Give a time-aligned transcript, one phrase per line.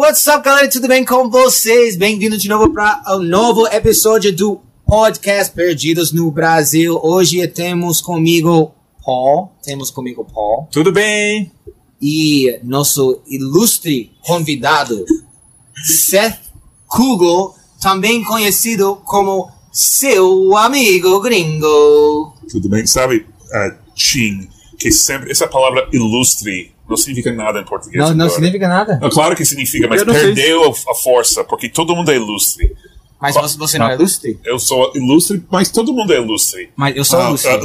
[0.00, 0.70] What's up, galera?
[0.70, 1.96] Tudo bem com vocês?
[1.96, 7.00] Bem-vindo de novo para um novo episódio do Podcast Perdidos no Brasil.
[7.02, 8.72] Hoje temos comigo
[9.04, 9.50] Paul.
[9.60, 10.68] Temos comigo Paul.
[10.70, 11.50] Tudo bem?
[12.00, 15.04] E nosso ilustre convidado,
[15.84, 16.42] Seth
[16.86, 22.36] Kugel, também conhecido como seu amigo gringo.
[22.48, 22.86] Tudo bem?
[22.86, 25.32] Sabe, uh, Chin, que sempre.
[25.32, 28.02] Essa palavra ilustre não significa nada em português.
[28.02, 28.30] Não, não agora.
[28.30, 28.98] significa nada.
[29.00, 32.72] Não, claro que significa, mas não perdeu a, a força, porque todo mundo é ilustre.
[33.20, 34.38] Mas você, você não é ilustre?
[34.44, 36.70] Eu sou ilustre, mas todo mundo é ilustre.
[36.76, 37.50] Mas eu sou Ah, ilustre.
[37.50, 37.58] ah,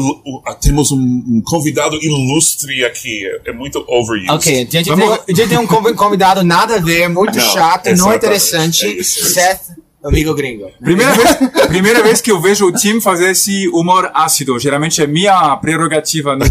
[0.47, 3.21] ah, temos um, um convidado ilustre aqui.
[3.45, 4.31] É, muito overused.
[4.31, 7.37] Ok, a gente, Vamos- tem, a gente tem um conv- convidado nada a ver, muito
[7.37, 8.83] Não, chato, não interessante.
[8.83, 9.33] é isso, é isso.
[9.35, 9.59] Seth,
[10.03, 10.67] amigo gringo.
[10.81, 14.57] Primeira vez, primeira vez que eu vejo o time fazer esse humor ácido.
[14.59, 16.45] Geralmente é minha prerrogativa no,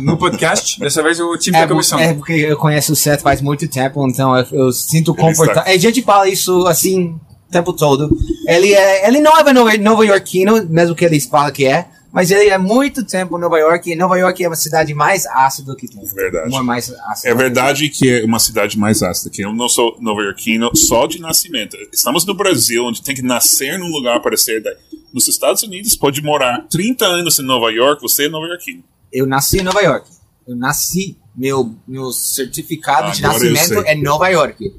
[0.00, 0.78] no podcast.
[0.80, 2.00] Dessa vez o time É, tá começando.
[2.00, 5.62] é porque eu conheço o Seth faz muito tempo, então eu, eu sinto confortável.
[5.62, 7.16] está- A gente fala isso assim
[7.48, 8.08] o tempo todo.
[8.46, 12.30] Ele, é, ele não é nova, nova iorquino, mesmo que ele fala que é, mas
[12.30, 15.76] ele é muito tempo em Nova York, e Nova York é a cidade mais ácida
[15.76, 16.02] que tem.
[16.02, 16.48] É verdade.
[16.48, 17.28] Uma mais ácida.
[17.28, 21.20] É verdade que é uma cidade mais ácida, que eu não sou nova-iorquino só de
[21.20, 21.76] nascimento.
[21.92, 24.76] Estamos no Brasil, onde tem que nascer num lugar para ser daí.
[25.12, 28.82] Nos Estados Unidos, pode morar 30 anos em Nova York, você é nova-iorquino.
[29.12, 30.08] Eu nasci em Nova York.
[30.46, 34.72] Eu nasci, meu, meu certificado de Agora eu nascimento é Nova York.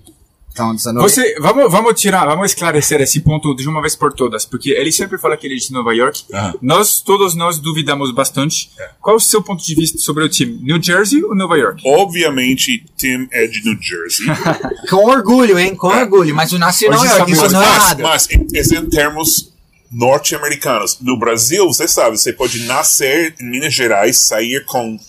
[0.52, 1.10] Então, 19...
[1.10, 4.92] Você, vamos, vamos tirar, vamos esclarecer esse ponto de uma vez por todas, porque ele
[4.92, 6.26] sempre fala que ele é de Nova York.
[6.34, 6.54] Aham.
[6.62, 8.72] Nós, todos nós duvidamos bastante.
[8.78, 8.90] É.
[9.02, 10.60] Qual o seu ponto de vista sobre o time?
[10.62, 11.82] New Jersey ou Nova York?
[11.86, 14.26] Obviamente, Tim é de New Jersey.
[14.90, 15.76] Com orgulho, hein?
[15.76, 16.36] Com orgulho.
[16.36, 18.04] Mas eu nasci em Hoje Nova York, isso não é mas, errado.
[18.04, 19.54] mas esse é em termos
[19.92, 20.98] norte-americanos.
[21.02, 25.00] No Brasil, você sabe, você pode nascer em Minas Gerais, sair com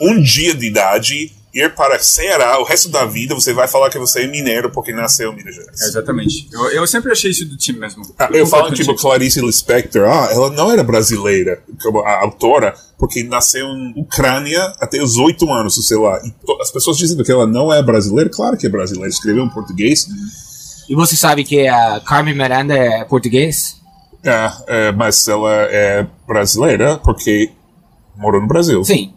[0.00, 3.98] um dia de idade, ir para Ceará, o resto da vida você vai falar que
[3.98, 5.80] você é mineiro porque nasceu em Minas Gerais.
[5.82, 6.48] Exatamente.
[6.52, 8.02] Eu, eu sempre achei isso do time mesmo.
[8.18, 8.94] Ah, eu falo concordo tipo.
[8.94, 15.02] Clarice Lispector, ah, ela não era brasileira, como a autora, porque nasceu em Ucrânia até
[15.02, 16.20] os oito anos, sei lá.
[16.24, 19.50] E as pessoas dizem que ela não é brasileira, claro que é brasileira, escreveu em
[19.50, 20.06] português,
[20.88, 23.80] E você sabe que a Carmen Miranda é português?
[24.24, 27.50] é, é, mas ela é brasileira porque
[28.16, 28.84] morou no Brasil.
[28.84, 29.12] Sim.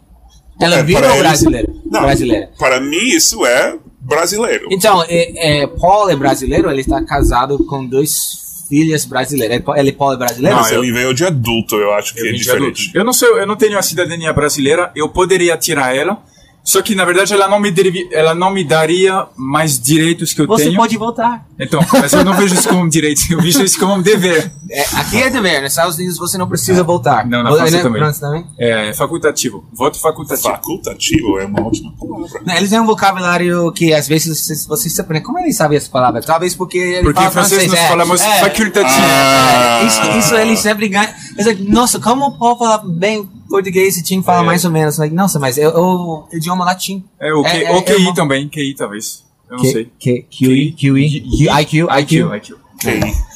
[0.59, 1.67] Ela É, eles- brasileira.
[1.85, 2.49] Não, brasileira.
[2.57, 4.67] para mim isso é brasileiro.
[4.71, 9.57] Então, é, é, Paul é brasileiro, ele está casado com dois filhas brasileiras.
[9.57, 10.57] Ele, ele Paul é brasileiro?
[10.57, 12.91] Mas ele veio de adulto, eu acho que Eu é diferente.
[12.94, 16.17] Eu não sei, eu não tenho a cidadania brasileira, eu poderia tirar ela,
[16.65, 20.41] só que na verdade ela não me, derivi- ela não me daria mais direitos que
[20.41, 20.75] eu Você tenho.
[20.75, 21.45] pode voltar.
[21.57, 24.51] Então, mas eu não vejo isso como um direito, eu vejo isso como um dever.
[24.69, 27.25] É, aqui é dever, nos Estados Unidos você não precisa voltar.
[27.25, 28.01] Não, na França também.
[28.01, 28.45] França também?
[28.59, 30.49] É facultativo, voto facultativo.
[30.49, 32.41] Facultativo é uma ótima palavra.
[32.45, 35.23] Não, eles têm um vocabulário que às vezes você, você se aprende.
[35.23, 36.21] Como ele sabe essa palavra?
[36.21, 39.05] Talvez porque ele Porque fala em francês nós é, falamos é, facultativo.
[39.07, 39.79] Ah.
[39.81, 41.13] é, isso, isso ele sempre ganha.
[41.33, 44.45] Eles like, nossa, como o Paul fala bem português e Tim fala É.
[44.45, 44.97] mais ou menos?
[44.97, 47.03] Like, nossa, mas eu, eu idioma latim.
[47.19, 49.23] É, o, Q, É, é, ou QI é uma- também, QI talvez.
[49.50, 49.85] Eu não Q- sei.
[50.00, 52.35] Q- QI, QI, IQ, IQ.
[52.35, 52.56] IQ.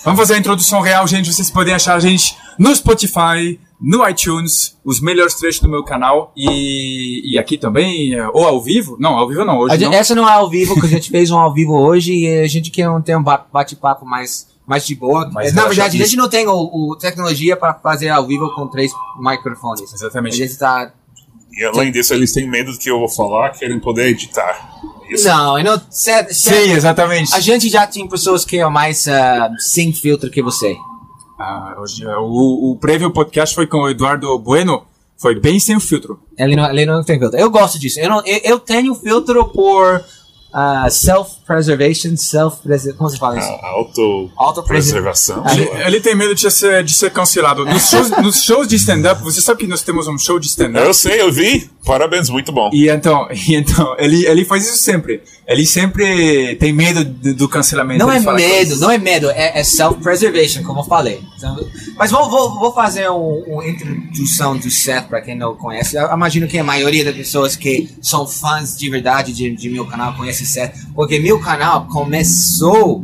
[0.03, 1.31] Vamos fazer a introdução real, gente.
[1.31, 6.33] Vocês podem achar a gente no Spotify, no iTunes, os melhores trechos do meu canal
[6.35, 8.97] e, e aqui também, é, ou ao vivo.
[8.99, 9.93] Não, ao vivo não, hoje gente- não.
[9.93, 12.47] essa não é ao vivo, que a gente fez um ao vivo hoje e a
[12.47, 15.27] gente quer um- ter um ba- bate-papo mais, mais de boa.
[15.31, 15.97] Mais Na verdade, a relaxado.
[15.97, 16.53] gente não tem o,
[16.91, 19.91] o tecnologia para fazer ao vivo com três microfones.
[19.91, 20.37] A Exatamente.
[20.37, 20.93] gente tá.
[21.51, 24.79] E além disso, eles têm medo do que eu vou falar, querem poder editar.
[25.09, 25.27] Isso.
[25.27, 25.81] Não, eu não.
[25.89, 27.33] Cê, cê- Sim, exatamente.
[27.35, 30.77] a gente já tem pessoas que é mais ah, sem filtro que você.
[31.39, 34.83] Ah, hoje, é, o, o prévio podcast foi com o Eduardo Bueno.
[35.17, 36.17] Foi bem sem o filtro.
[36.37, 37.37] Ele não, ele não tem filtro.
[37.37, 37.99] Eu gosto disso.
[37.99, 40.01] Eu, não, eu, eu tenho filtro por
[40.53, 40.87] ah,
[41.49, 42.57] self-preservation, self
[42.97, 43.47] Como se fala isso?
[43.47, 45.41] A auto Autopreservação.
[45.41, 45.43] preservação.
[45.45, 47.65] Ah, Ele, ele tem medo de ser, de ser cancelado.
[47.65, 50.85] Nos shows, nos shows de stand-up, você sabe que nós temos um show de stand-up.
[50.85, 51.69] Eu sei, eu vi.
[51.85, 52.69] Parabéns, muito bom.
[52.73, 55.21] E então, e então ele, ele faz isso sempre.
[55.47, 57.99] Ele sempre tem medo do, do cancelamento.
[58.05, 58.79] Não é medo, coisas.
[58.79, 61.19] não é medo, é, é self-preservation, como eu falei.
[61.37, 61.57] Então,
[61.97, 65.95] Mas vou, vou, vou fazer um- uma introdução do Seth para quem não conhece.
[65.97, 69.87] Eu imagino que a maioria das pessoas que são fãs de verdade de, de meu
[69.87, 73.03] canal conhece Seth, porque meu canal começou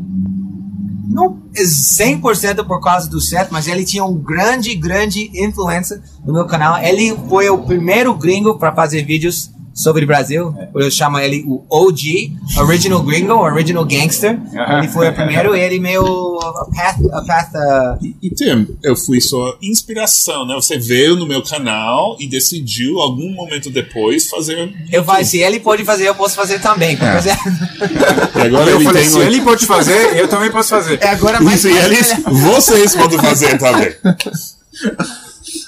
[1.07, 6.33] não é 100% por causa do Seth, mas ele tinha um grande, grande influência no
[6.33, 6.77] meu canal.
[6.79, 10.55] Ele foi o primeiro gringo para fazer vídeos sobre o Brasil.
[10.73, 14.39] Eu chamo ele o OG, Original Gringo, Original Gangster.
[14.55, 14.79] Aham.
[14.79, 18.95] Ele foi o primeiro, ele meio a path, a path uh, E, e Tim, eu
[18.95, 20.55] fui sua inspiração, né?
[20.55, 24.73] Você veio no meu canal e decidiu, algum momento depois, fazer.
[24.91, 26.95] eu vai, se ele pode fazer, eu posso fazer também.
[26.95, 28.37] Porque É.
[28.37, 30.99] E agora Eu ele falei, se ele pode fazer, eu também posso fazer.
[31.01, 33.93] É agora mais Isso, e eles, vocês podem fazer também.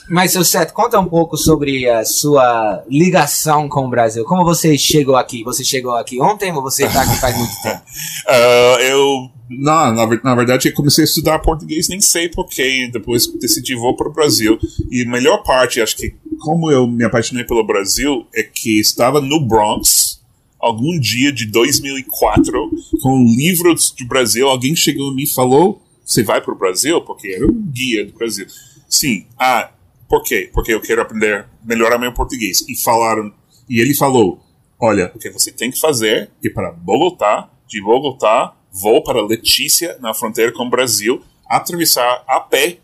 [0.09, 4.23] Mas, seu Seth, conta um pouco sobre a sua ligação com o Brasil.
[4.23, 5.43] Como você chegou aqui?
[5.43, 7.81] Você chegou aqui ontem ou você está aqui faz muito tempo?
[8.27, 9.29] Ah, eu.
[9.49, 12.89] Não, na, ver- na verdade, eu comecei a estudar português, nem sei porquê.
[12.91, 14.57] Depois decidi vou para o Brasil.
[14.91, 19.19] E a melhor parte, acho que, como eu me apaixonei pelo Brasil, é que estava
[19.21, 20.21] no Bronx,
[20.59, 22.53] algum dia de 2004,
[23.01, 24.47] com um livro do Brasil.
[24.47, 26.99] Alguém chegou e me falou: Você vai para o Brasil?
[27.01, 28.45] Porque era um guia do Brasil.
[28.89, 29.25] Sim.
[29.39, 29.69] Ah,
[30.09, 30.49] por quê?
[30.53, 32.63] Porque eu quero aprender, melhorar meu português.
[32.67, 33.33] E falaram.
[33.69, 34.39] E ele falou:
[34.79, 39.21] Olha, o que você tem que fazer é ir para Bogotá, de Bogotá, vou para
[39.25, 42.77] Letícia, na fronteira com o Brasil, atravessar a pé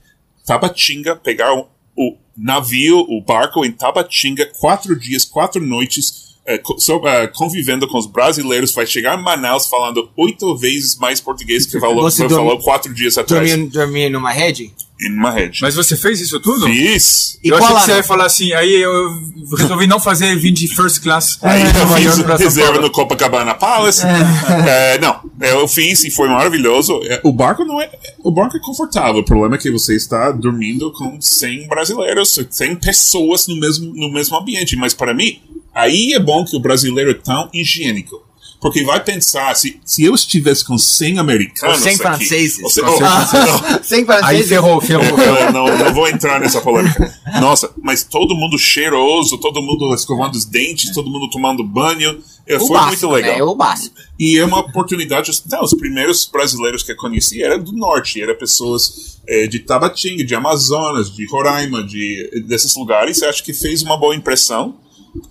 [0.46, 7.02] Tabatinga, pegar o, o navio, o barco em Tabatinga, quatro dias, quatro noites, co- so-
[7.08, 11.80] eh, convivendo com os brasileiros, vai chegar em Manaus falando oito vezes mais português que
[11.80, 12.04] falou,
[12.36, 14.74] falou quatro dias atrás Dormir, dormir numa rede?
[15.08, 15.60] Em uma rede.
[15.62, 16.66] Mas você fez isso tudo?
[16.66, 17.40] Fiz.
[17.44, 19.20] E eu qual achei que você ia falar assim, aí eu
[19.58, 21.38] resolvi não fazer vim de first class.
[21.44, 24.04] Aí eu fiz reserva no Copacabana Palace.
[24.06, 27.02] É, não, eu fiz e foi maravilhoso.
[27.04, 27.90] É, O barco não é.
[28.24, 29.22] O barco é confortável.
[29.22, 34.12] O problema é que você está dormindo com 100 brasileiros, 100 pessoas no mesmo, no
[34.12, 34.76] mesmo ambiente.
[34.76, 35.42] Mas para mim,
[35.74, 38.22] aí é bom que o brasileiro é tão higiênico.
[38.64, 41.76] Porque vai pensar, se, se eu estivesse com 100 americanos.
[41.76, 42.64] Ou 100 aqui, franceses.
[42.64, 43.84] ou se- Ou oh, 100 não.
[43.84, 45.38] Sem Aí ferrou, ferrou, ferrou.
[45.38, 47.14] Eu não, não vou entrar nessa polêmica.
[47.42, 52.24] Nossa, mas todo mundo cheiroso, todo mundo escovando os dentes, todo mundo tomando banho.
[52.48, 53.38] É, foi básico, muito legal.
[53.38, 53.44] né?
[53.44, 53.96] O básico.
[54.18, 55.30] E é uma oportunidade.
[55.52, 60.24] Não, os primeiros brasileiros que eu conheci eram do norte, eram pessoas eh, de Tabatinga,
[60.24, 63.22] de Amazonas, de Roraima, de, desses lugares.
[63.22, 64.76] Eu acho que fez uma boa impressão.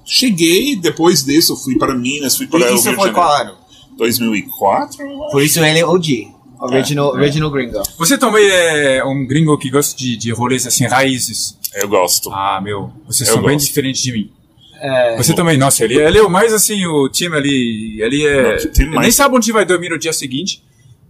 [0.04, 3.54] Cheguei, depois disso, fui para Minas, fui para E o isso Rio foi qual ano?
[3.96, 5.32] 2004, eu acho.
[5.32, 6.28] Por isso ele é OG.
[6.60, 7.20] Original, É.
[7.22, 7.82] original Gringo.
[7.98, 11.58] Você também é um gringo que gosta de, de rolês assim, raízes.
[11.74, 12.30] Eu gosto.
[12.32, 13.66] Ah, meu, vocês Eu são bem gosto.
[13.66, 14.30] diferentes de mim.
[14.80, 18.56] É, Você também, nossa, ele, ele é o mais assim, o time ali, ele é...
[18.80, 20.62] Não, mais- Nem sabe onde vai dormir no dia seguinte.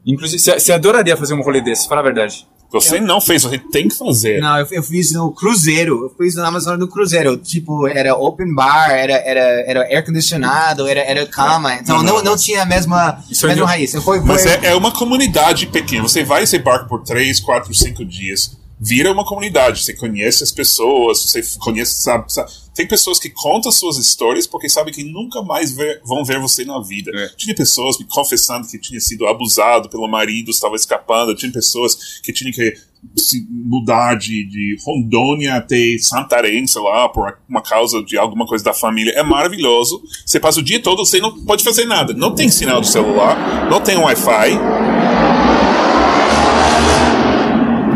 [0.07, 2.47] Inclusive, você adoraria fazer um rolê desse, fala a verdade.
[2.73, 4.41] Você não fez, você tem que fazer.
[4.41, 6.05] Não, eu, eu fiz no Cruzeiro.
[6.05, 7.37] Eu fiz na Amazônia no Cruzeiro.
[7.37, 11.75] Tipo, era open bar, era, era, era ar condicionado, era, era cama.
[11.75, 13.93] Então Não, não, não, não, tinha a mesma, Isso é mesma raiz.
[13.95, 16.03] Eu fui, Mas foi- é, é uma comunidade pequena.
[16.03, 18.57] Você vai esse barco por três, quatro, cinco dias.
[18.85, 19.85] Vira uma comunidade.
[19.85, 24.69] Você conhece as pessoas, você conhece, sabe, sabe- Tem pessoas que contam suas histórias porque
[24.69, 27.11] sabem que nunca mais ver- vão ver você na vida.
[27.15, 27.29] É.
[27.37, 31.35] Tinha pessoas me confessando que tinha sido abusado pelo marido, estava escapando.
[31.37, 32.75] Tinha pessoas que tinham que
[33.17, 38.65] se mudar de, de Rondônia até Santarém, sei lá, por uma causa de alguma coisa
[38.65, 39.13] da família.
[39.13, 40.03] É maravilhoso.
[40.25, 42.13] Você passa o dia todo, você não pode fazer nada.
[42.15, 44.59] Não tem sinal de celular, não tem Wi-Fi.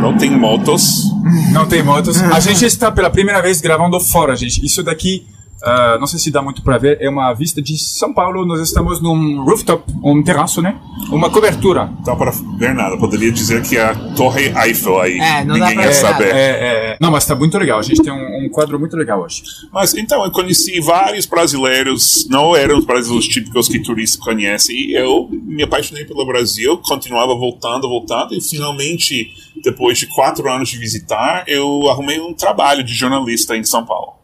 [0.06, 1.10] Não tem motos.
[1.52, 2.22] Não tem motos.
[2.22, 4.64] A gente está pela primeira vez gravando fora, gente.
[4.64, 5.26] Isso daqui,
[5.62, 8.44] ah, não sei se dá muito pra ver, é uma vista de São Paulo.
[8.44, 10.78] Nós estamos num rooftop, um terraço, né?
[11.10, 11.90] Uma cobertura.
[12.04, 12.96] Dá para ver nada.
[12.96, 15.18] Poderia dizer que é a Torre Eiffel aí.
[15.18, 16.34] É, não dá Ninguém pra ia saber.
[16.34, 16.96] É, é, é.
[17.00, 17.78] Não, mas tá muito legal.
[17.78, 19.42] A gente tem um, um quadro muito legal hoje.
[19.72, 24.94] Mas então, eu conheci vários brasileiros, não eram os brasileiros típicos que turistas conhecem, e
[24.94, 29.32] eu me apaixonei pelo Brasil, continuava voltando, voltando, e finalmente,
[29.62, 34.16] depois de quatro anos de visitar, eu arrumei um trabalho de jornalista em São Paulo.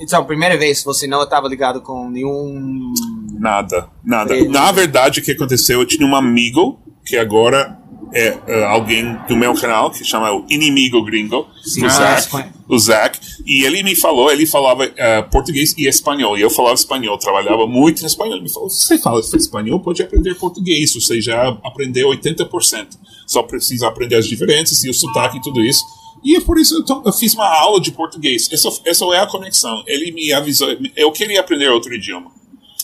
[0.00, 2.92] Então, primeira vez você não estava ligado com nenhum.
[3.38, 4.34] Nada, nada.
[4.34, 7.76] Ele- Na verdade, o que aconteceu, eu tinha um amigo que agora
[8.12, 12.28] é é, alguém do meu canal, que chama o Inimigo Gringo, Sim, o Zach,
[12.66, 16.74] o Zach, e ele me falou, ele falava eh, português e espanhol, e eu falava
[16.74, 18.34] espanhol, trabalhava muito em espanhol.
[18.36, 22.86] Ele me falou, você fala espanhol, pode aprender português, você já aprendeu 80%,
[23.26, 25.82] só precisa aprender as diferenças e o sotaque e tudo isso.
[26.24, 28.48] E é por isso eu, to- eu fiz uma aula de português.
[28.52, 29.82] Essa, essa é a conexão.
[29.86, 32.30] Ele me avisou, eu queria aprender outro idioma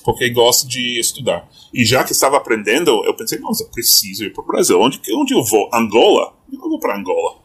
[0.04, 1.48] porque gosto de estudar.
[1.72, 4.78] E já que estava aprendendo, eu pensei, nossa, preciso ir para o Brasil.
[4.78, 5.70] Onde, que- onde eu vou?
[5.72, 6.34] Angola?
[6.52, 7.36] Eu não vou para Angola.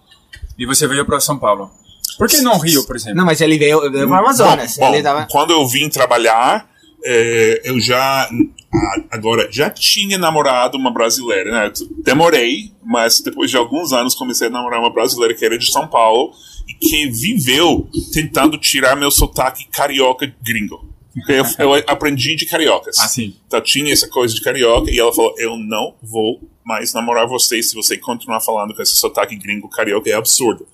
[0.58, 1.72] E você veio para São Paulo.
[2.18, 3.16] Por que não Rio, por exemplo?
[3.18, 4.76] Não, mas ele veio, veio para Amazonas.
[4.78, 5.26] Bom, bom, ele tava...
[5.32, 6.70] Quando eu vim trabalhar,
[7.06, 8.30] eh, eu já.
[8.74, 11.74] Ah, Agora, já tinha namorado uma brasileira, né?
[12.04, 15.88] Demorei, mas depois de alguns anos comecei a namorar uma brasileira que era de São
[15.88, 16.34] Paulo
[16.68, 20.88] e que viveu tentando tirar meu sotaque carioca gringo.
[21.28, 23.00] Eu, eu aprendi de cariocas.
[23.00, 23.36] Ah, sim.
[23.48, 27.62] Então tinha essa coisa de carioca e ela falou: Eu não vou mais namorar você
[27.64, 30.68] se você continuar falando com esse sotaque gringo carioca, é absurdo.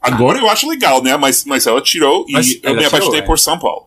[0.00, 1.16] Agora eu acho legal, né?
[1.16, 3.22] Mas, mas ela tirou e Mas eu me tirou, apaixonei é.
[3.22, 3.86] por São Paulo.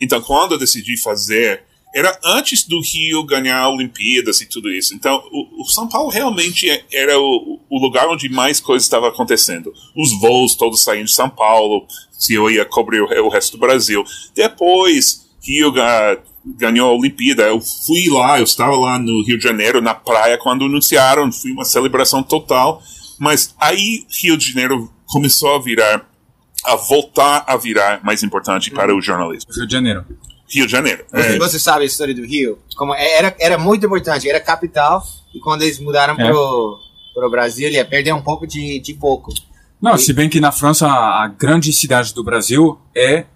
[0.00, 1.62] Então, quando eu decidi fazer,
[1.94, 4.94] era antes do Rio ganhar Olimpíadas e tudo isso.
[4.94, 9.08] Então, o, o São Paulo realmente é- era o, o lugar onde mais coisas estavam
[9.08, 9.72] acontecendo.
[9.96, 11.86] Os voos todos saindo de São Paulo,
[12.18, 14.02] se eu ia cobrir o, o resto do Brasil.
[14.34, 17.42] Depois, Rio ga- ganhou a Olimpíada.
[17.44, 21.30] Eu fui lá, eu estava lá no Rio de Janeiro, na praia, quando anunciaram.
[21.30, 22.82] Foi uma celebração total.
[23.18, 26.08] Mas aí, Rio de Janeiro começou a virar
[26.64, 29.50] a voltar a virar mais importante para o jornalismo.
[29.52, 30.04] Rio de Janeiro.
[30.52, 31.04] Rio de Janeiro.
[31.10, 32.58] Você, É, você sabe a história do Rio?
[32.76, 35.02] Como era, era muito importante, era capital,
[35.34, 36.28] e quando eles mudaram É.
[36.28, 36.78] pro,
[37.14, 39.32] pro Brasil, ele ia perder um pouco de, de pouco.
[39.80, 43.26] Não, se bem que na França a, a grande cidade do Brasil é, eh,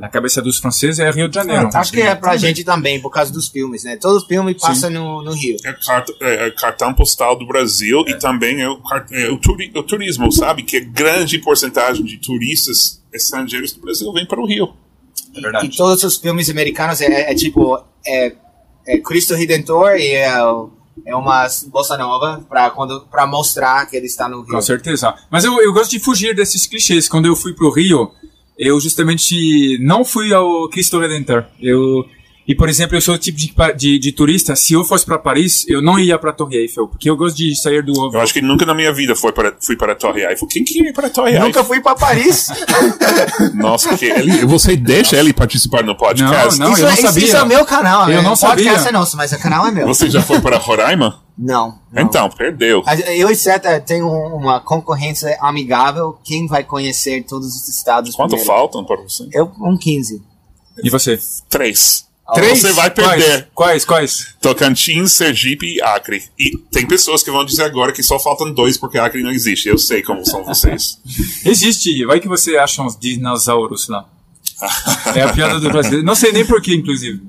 [0.00, 1.70] na cabeça dos franceses, é Rio de Janeiro.
[1.72, 3.96] Acho que é pra gente também, por causa dos filmes, né?
[3.96, 5.56] Todo filme passa no, no Rio.
[5.64, 8.80] é, carta- é, é cartão postal do Brasil e também é o,
[9.12, 10.64] é o turi- o turismo, sabe?
[10.64, 14.74] Que grande porcentagem de turistas estrangeiros do Brasil vem para o Rio.
[15.34, 15.76] É E verdade.
[15.76, 18.32] todos os filmes americanos é, é tipo é,
[18.86, 20.28] é Cristo Redentor e é,
[21.06, 24.54] é uma bossa nova pra, quando, pra mostrar que ele está no Rio.
[24.54, 25.14] Com certeza.
[25.30, 27.08] Mas eu, eu gosto de fugir desses clichês.
[27.08, 28.10] Quando eu fui pro Rio,
[28.58, 31.44] eu justamente não fui ao Cristo Redentor.
[31.60, 32.04] Eu
[32.50, 34.56] e por exemplo, eu sou o tipo de, de, de turista.
[34.56, 37.54] Se eu fosse para Paris, eu não ia para Torre Eiffel, porque eu gosto de
[37.54, 40.24] sair do Eu acho que nunca na minha vida foi para, fui para a Torre
[40.26, 40.48] Eiffel.
[40.48, 41.64] Quem que ia para Torre Nunca Eiffel?
[41.64, 42.48] fui pra Paris.
[43.54, 46.58] Nossa, que ele, você deixa ele participar no podcast?
[46.58, 47.24] Não, isso, eu não isso- sabia.
[47.24, 48.02] isso é meu canal.
[48.10, 48.22] Eu né?
[48.22, 48.88] não O podcast sabia.
[48.88, 49.86] é nosso, mas o canal é meu.
[49.86, 51.20] Você já foi para Roraima?
[51.38, 51.78] Não.
[51.92, 52.02] não.
[52.02, 52.82] Então, perdeu.
[53.16, 56.18] Eu e Seta tem um- uma concorrência amigável.
[56.24, 58.46] Quem vai conhecer todos os estados Quanto primeiro?
[58.52, 59.28] faltam para você?
[59.32, 60.20] Eu, um 15.
[60.82, 61.18] E você?
[61.48, 62.06] Três.
[62.34, 62.60] Três?
[62.60, 63.48] Você vai perder.
[63.54, 63.84] Quais?
[63.84, 63.84] Quais?
[63.84, 64.34] Quais?
[64.40, 66.22] Tocantins, Sergipe e Acre.
[66.38, 69.68] E tem pessoas que vão dizer agora que só faltam dois porque Acre não existe.
[69.68, 70.98] Eu sei como são vocês.
[71.44, 72.04] Existe.
[72.04, 74.04] Vai que você acha uns dinossauros lá.
[75.14, 76.04] É a piada do brasileiro.
[76.04, 77.20] Não sei nem porquê, inclusive.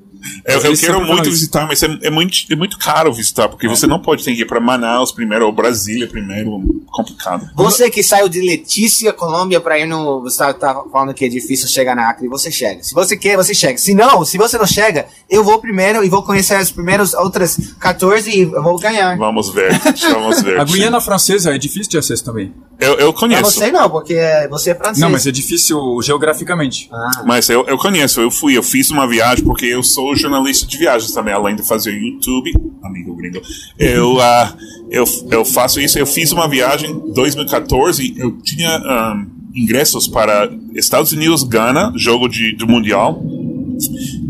[0.44, 3.68] Eu, eu Eles quero muito visitar, mas é, é muito, é muito caro visitar, porque
[3.68, 6.62] você não pode ter que ir para Manaus primeiro ou Brasília primeiro.
[6.86, 7.48] Complicado.
[7.56, 10.20] Você que saiu de Letícia, Colômbia, pra ir no.
[10.22, 12.82] Você tá, tá falando que é difícil chegar na Acre, você chega.
[12.82, 13.78] Se você quer, você chega.
[13.78, 17.74] Se não, se você não chega, eu vou primeiro e vou conhecer as primeiras outras
[17.80, 19.16] 14 e vou ganhar.
[19.16, 19.72] Vamos ver.
[20.12, 20.60] Vamos ver.
[20.60, 22.52] A Guiana Francesa é difícil de acesso também.
[22.78, 23.50] Eu, eu Eu não conheço.
[23.52, 24.16] sei não, porque
[24.50, 24.98] você é francês.
[24.98, 26.88] Não, mas é difícil geograficamente.
[26.92, 30.66] Ah, Mas eu, eu conheço, eu fui, eu fiz uma viagem, porque eu sou jornalista
[30.66, 32.52] de viagens também, além de fazer YouTube,
[32.82, 33.40] amigo gringo.
[33.78, 34.56] Eu, ah,
[34.90, 40.50] eu, eu faço isso, eu fiz uma viagem em 2014, eu tinha ah, ingressos para
[40.74, 43.22] Estados Unidos, Gana, jogo de, do Mundial,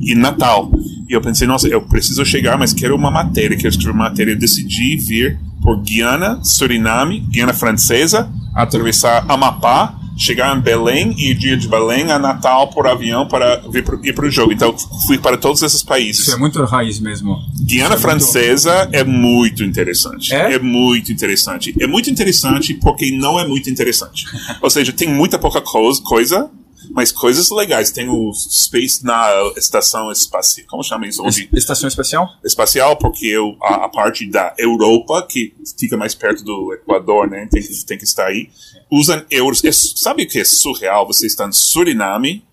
[0.01, 0.71] e Natal.
[1.09, 4.33] E eu pensei, nossa, eu preciso chegar, mas quero uma matéria, quero escrever uma matéria.
[4.33, 11.35] Eu decidi vir por Guiana, Suriname, Guiana Francesa, atravessar Amapá, chegar em Belém e ir
[11.35, 14.53] dia de Belém a Natal por avião para vir pro, ir para o jogo.
[14.53, 14.75] Então
[15.07, 16.23] fui para todos esses países.
[16.29, 17.37] Isso é muito raiz mesmo.
[17.61, 20.33] Guiana é muito- Francesa é muito interessante.
[20.35, 20.59] É?
[20.59, 21.75] muito interessante.
[21.81, 24.25] É muito interessante porque não é muito interessante.
[24.63, 26.51] Ou seja, tem muita pouca coisa
[26.95, 27.91] mas coisas legais.
[27.91, 30.67] Tem o Space na estação espacial.
[30.69, 31.23] Como chama isso?
[31.25, 32.29] Onde, Es- Estação espacial?
[32.45, 37.47] espacial, porque eu, a, a parte da Europa, que fica mais perto do Equador, né?
[37.51, 38.49] Tem que, tem que estar aí.
[38.91, 39.65] Usam euros.
[39.65, 41.07] É sabe o que é surreal?
[41.07, 42.45] Você está em Suriname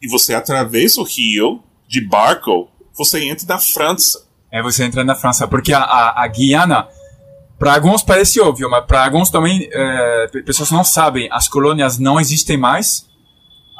[0.00, 4.26] e você atravessa o rio de barco, você entra na França.
[4.52, 6.86] É você entra na França, porque a, a, a Guiana,
[7.58, 11.98] para alguns parece óbvio, mas para alguns também, é, pe- pessoas não sabem, as colônias
[11.98, 13.07] não existem mais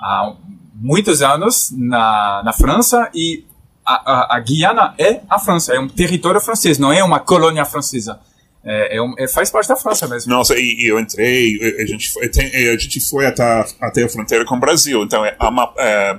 [0.01, 0.33] há
[0.75, 3.45] muitos anos na, na França e
[3.85, 7.65] a, a, a Guiana é a França, é um território francês, não é uma colônia
[7.65, 8.21] francesa.
[8.65, 10.31] É, é um- é- faz parte da França mesmo.
[10.33, 14.03] Nossa, e, e eu entrei, e- a gente foi, tem- a gente foi até, até
[14.05, 15.03] a fronteira com o Brasil.
[15.05, 16.19] Então é, Ama- é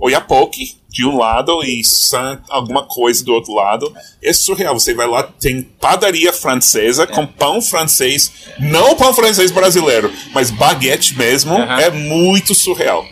[0.00, 1.80] Oiapoque de um lado e
[2.48, 3.92] alguma coisa do outro lado.
[4.22, 4.78] É surreal.
[4.78, 11.16] Você vai lá, tem padaria francesa com pão francês, não pão francês brasileiro, mas baguete
[11.18, 11.54] mesmo.
[11.54, 11.80] Aham.
[11.80, 13.04] É muito surreal.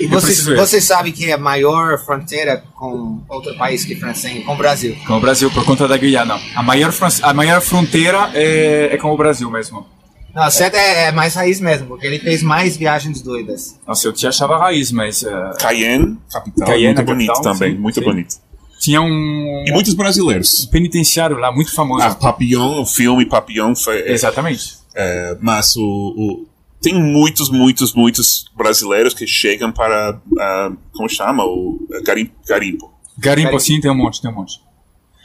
[0.00, 0.56] E você, preciso ir.
[0.56, 4.56] você sabe que é a maior fronteira com outro país que França tem, com o
[4.56, 4.96] Brasil.
[5.06, 6.38] Com o Brasil, por conta da Guiana.
[6.54, 6.92] A maior,
[7.22, 9.86] a maior fronteira é, é com o Brasil mesmo.
[10.34, 13.78] Não, o Seta é, é mais raiz mesmo, porque ele fez mais viagens doidas.
[13.86, 17.72] Nossa, eu te achava raiz, mas é, Cayenne, capital, Cayenne, muito a bonito capital, também,
[17.72, 18.04] sim, muito sim.
[18.04, 18.34] bonito.
[18.78, 20.66] tinha um E muitos brasileiros.
[20.66, 22.04] penitenciário lá muito famoso.
[22.04, 24.76] Ah, Papillon, o filme Papillon foi, é, Exatamente.
[24.94, 26.47] É, mas o, o-
[26.80, 32.92] tem muitos, muitos, muitos brasileiros que chegam para, ah, como chama, o garim- garimpo.
[33.18, 33.60] Garimpo, Garimpo.
[33.60, 34.60] sim, tem um monte, tem um monte.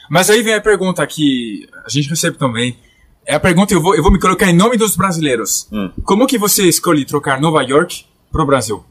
[0.10, 2.76] Mas aí vem a pergunta que a gente recebe também.
[3.26, 5.68] É a pergunta, eu vou, eu vou me colocar em nome dos brasileiros.
[5.72, 5.92] Hum.
[6.04, 8.84] Como que você escolhe trocar Nova York pro Brasil?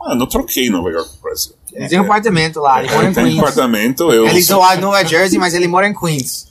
[0.00, 1.54] Ah, não troquei Nova York pro Brasil.
[1.72, 3.38] Ele tem um apartamento lá, ele mora em Tem Queens.
[3.38, 6.46] apartamento, eu Ele sou doa em Nova Jersey, mas ele mora em Queens.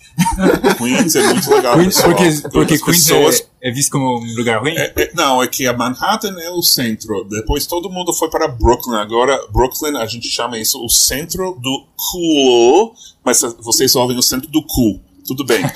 [0.78, 1.76] Queens, é muito legal.
[1.78, 4.76] Queens, porque porque As Queens pessoas é, é visto como um lugar ruim?
[4.76, 7.26] É, é, não, é que a Manhattan é o centro.
[7.26, 8.98] Depois todo mundo foi para Brooklyn.
[8.98, 12.94] Agora, Brooklyn, a gente chama isso o centro do cool.
[13.24, 15.02] Mas vocês ouvem o centro do cool.
[15.30, 15.62] Tudo bem.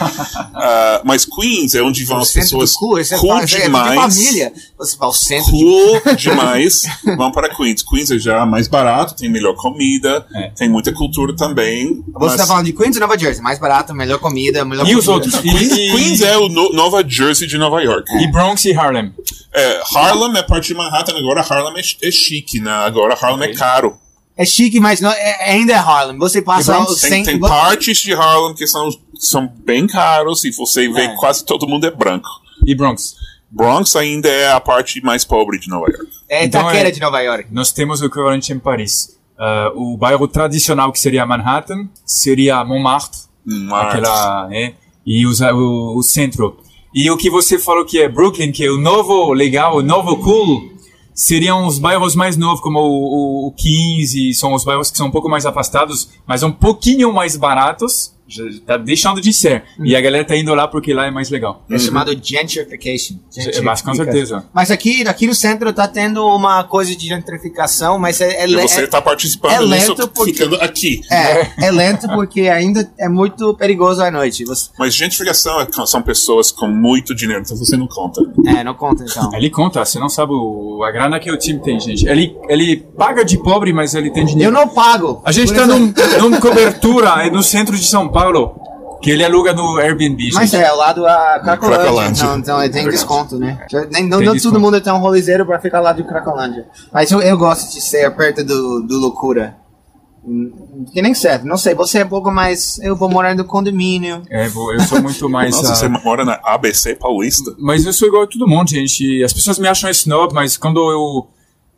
[0.56, 2.70] Ah, mas Queens é onde vão as centro pessoas
[3.02, 4.00] isso é, cool é de demais.
[4.00, 4.54] família.
[4.78, 5.64] Você vai ao centro de...
[5.64, 6.84] Cool demais,
[7.18, 7.82] vão para Queens.
[7.84, 10.50] Queens é já mais barato, tem melhor comida, É.
[10.56, 11.96] tem muita cultura também.
[12.14, 13.44] Você mas tá falando de Queens ou Nova Jersey?
[13.44, 15.26] Mais barato, melhor comida, melhor E os cultura.
[15.34, 15.36] outros?
[15.42, 18.10] Queens, E, Queens é o no- Nova Jersey de Nova York.
[18.24, 19.14] e Bronx e Harlem.
[19.54, 22.72] É, Harlem é parte de Manhattan, agora Harlem é, é chique, né?
[22.72, 23.98] Agora Harlem é caro.
[24.36, 26.18] É chique, mas não, é- ainda é Harlem.
[26.18, 27.02] Você passa o Bronx?
[27.02, 27.32] Tem, centro...
[27.32, 28.90] tem partes de Harlem que são,
[29.26, 31.16] são bem caros e você vê É.
[31.16, 32.28] quase todo mundo é branco.
[32.66, 33.16] E Bronx.
[33.50, 36.08] Bronx ainda é a parte mais pobre de Nova York.
[36.30, 37.48] É Então Itaquera é- de Nova York.
[37.52, 39.18] Nós temos o equivalente em Paris.
[39.38, 44.74] Ah, o bairro tradicional que seria Manhattan seria Montmartre, Mas, aquela, é,
[45.06, 46.58] e os- o, o centro.
[46.94, 50.18] E o que você falou que é Brooklyn, que é o novo legal, o novo
[50.18, 50.72] cool,
[51.14, 55.08] seriam os bairros mais novos, como o, o, o 15, são os bairros que são
[55.08, 59.64] um pouco mais afastados, mas um pouquinho mais baratos, já tá deixando de ser.
[59.84, 61.64] E a galera tá indo lá porque lá é mais legal.
[61.70, 63.18] É chamado gentrification.
[63.38, 64.46] É, mas com certeza.
[64.54, 68.56] Mas aqui, aqui no centro tá tendo uma coisa de gentrificação, mas é, é, e
[68.56, 71.02] le- você é- está participando é lento nisso, porque- ficando aqui.
[71.12, 74.44] é, é lento porque ainda é muito perigoso à noite.
[74.46, 78.22] Você, Mas gentrificação é- são pessoas com muito dinheiro, então você não conta.
[78.48, 79.30] é, não conta então.
[79.36, 82.08] Ele conta, você não sabe o, a grana que o time tem, gente.
[82.08, 84.50] Ele, ele paga de pobre, mas ele tem dinheiro.
[84.50, 85.22] Eu não pago.
[85.26, 88.23] A gente tá num, num cobertura é no centro de São Paulo,
[89.02, 90.34] que ele aluga no Airbnb, gente.
[90.34, 91.78] Mas é, ao lado a Cracolândia.
[91.84, 92.24] Cracolândia.
[92.24, 92.96] Então, então ele tem Verdade.
[92.98, 93.66] desconto, né?
[93.70, 94.54] Já- Nem, não Tem desconto.
[94.54, 96.66] todo mundo é tão rolezeiro pra ficar lá de Cracolândia.
[96.92, 99.58] Mas eu, eu gosto de ser perto do, do loucura.
[100.94, 102.80] Que nem certo, não sei, você é um pouco mais.
[102.80, 104.22] Eu vou morar no condomínio.
[104.30, 105.54] É, eu sou muito mais...
[105.54, 107.54] Nossa, ah, você mora na ABC Paulista?
[107.60, 109.22] Mas eu sou igual a todo mundo, gente.
[109.22, 111.28] As pessoas me acham snob, mas quando eu...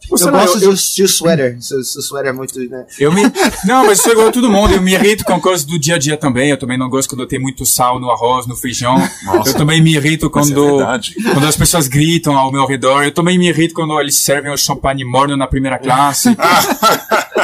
[0.06, 1.58] Tipo, sei Eu gosto eu, do seu sweater.
[1.60, 2.60] Seu, seu sweater é muito.
[2.60, 2.86] Né?
[3.00, 3.24] eu me...
[3.66, 4.74] Não, mas eu sou igual a todo mundo.
[4.74, 6.52] Eu me irrito com coisas do dia a dia também.
[6.52, 8.96] Eu também não gosto quando tem muito sal no arroz, no feijão.
[9.24, 9.50] Nossa.
[9.50, 10.78] Eu também me irrito é quando...
[10.78, 11.16] verdade.
[11.34, 13.04] quando as pessoas gritam ao meu redor.
[13.04, 16.36] Eu também me irrito quando eles servem o champanhe morno na primeira classe.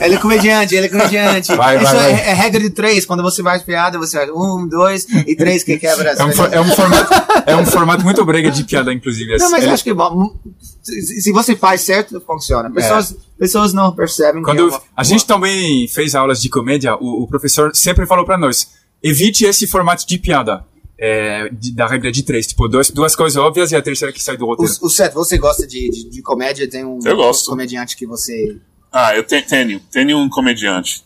[0.00, 1.54] Ele é comediante, ele é comediante.
[1.54, 2.28] Vai, Isso vai, é, vai.
[2.30, 3.04] é regra de três.
[3.06, 6.32] Quando você vai piada, você vai um, dois e três que quebra as É um,
[6.32, 7.10] for- é um formato,
[7.46, 9.36] é um formato muito brega de piada, inclusive.
[9.38, 10.34] Não, mas Ele- eu acho que bom,
[10.82, 12.70] se, você faz certo, funciona.
[12.70, 14.42] Pessoas, pessoas não percebem.
[14.42, 18.06] Quando que é eu- a gente também fez aulas de comédia, o, o professor sempre
[18.06, 18.68] falou pra nós:
[19.02, 20.64] evite esse formato de piada.
[21.04, 24.22] é, de- da regra de três, tipo, duas, duas coisas óbvias e a terceira que
[24.22, 24.72] sai do roteiro.
[24.82, 26.68] O, o Seth, você gosta de, de, de comédia?
[26.70, 27.50] Tem um Eu gosto.
[27.50, 28.56] comediante que você.
[28.92, 29.80] Ah, eu te- tenho.
[29.90, 31.02] Tenho um comediante.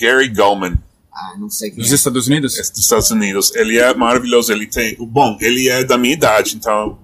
[0.00, 0.78] Gary Gulman.
[1.12, 1.94] Ah, não sei quem Dos é.
[1.94, 2.58] Estados Unidos?
[2.58, 3.54] é dos Estados Unidos.
[3.54, 4.52] Ele é maravilhoso.
[4.52, 4.96] Ele tem.
[4.98, 6.98] Bom, ele é da minha idade, então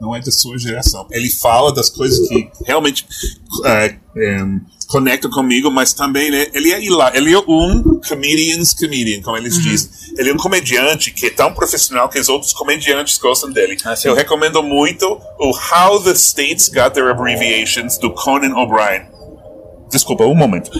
[0.00, 1.06] não é da sua geração.
[1.10, 3.06] Ele fala das coisas que realmente
[3.66, 4.38] é, é,
[4.88, 9.56] conectam comigo, mas também né, ele é hilá- ele é um comedian's comedian, como eles
[9.62, 9.90] dizem.
[10.18, 13.76] Ele é um comediante que é tão profissional que os outros comediantes gostam dele.
[13.84, 13.94] Ah.
[14.04, 15.06] Eu recomendo muito
[15.38, 19.06] o How the States Got Their Abbreviations do Conan O'Brien.
[19.90, 20.70] Desculpa, um momento.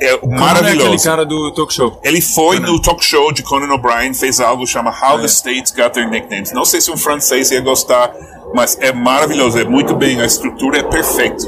[0.00, 0.86] É Como é maravilhoso.
[0.88, 1.98] aquele cara do talk show.
[2.04, 5.22] Ele foi no talk show de Conan O'Brien, fez algo chamado How É.
[5.22, 6.52] the States Got Their Nicknames.
[6.52, 8.12] Não sei se um francês ia gostar,
[8.54, 11.46] mas é maravilhoso, é muito bem, a estrutura é perfeita.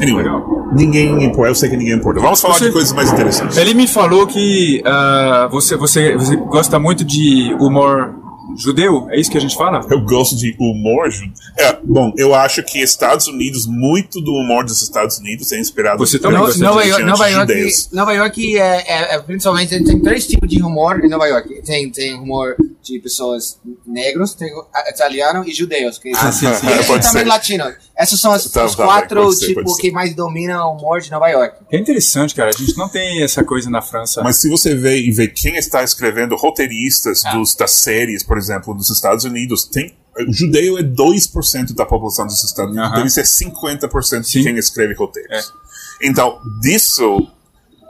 [0.00, 0.24] Anyway,
[0.72, 2.20] ninguém importa, eu sei que ninguém importa.
[2.20, 3.56] Vamos falar Você- de coisas mais interessantes.
[3.56, 8.14] Ele me falou que ah, você, você, você gosta muito de humor
[8.58, 9.80] judeu, é isso que a gente fala?
[9.90, 11.10] Eu gosto de humor.
[11.10, 15.58] ju- É, bom, eu acho que Estados Unidos, muito do humor dos Estados Unidos é
[15.60, 17.88] inspirado Você também Nova, comediantes York, Nova, York.
[17.92, 21.62] Nova York é, é- é principalmente tem três tipos de humor em Nova York.
[21.62, 22.56] Tem, tem humor
[22.88, 25.98] de pessoas negros, tem a- italiano e judeus.
[25.98, 26.66] Que Ah, sim, sim.
[26.80, 27.28] E Pode também ser.
[27.28, 27.64] latino.
[27.98, 29.80] Esses são as, Tá, os tá, quatro pode ser, pode ser.
[29.82, 31.56] que mais dominam o humor de Nova York.
[31.70, 32.50] É interessante, cara.
[32.50, 34.22] A gente não tem essa coisa na França.
[34.22, 37.32] Mas se você vê e vê quem está escrevendo roteiristas Ah.
[37.36, 39.96] dos, das séries, por exemplo, dos Estados Unidos, tem
[40.26, 42.96] o judeu é 2% da população dos Estados Unidos, Aham.
[42.98, 44.42] deve ser 50% de Sim.
[44.42, 45.52] quem escreve roteiros.
[46.02, 47.28] Então, disso,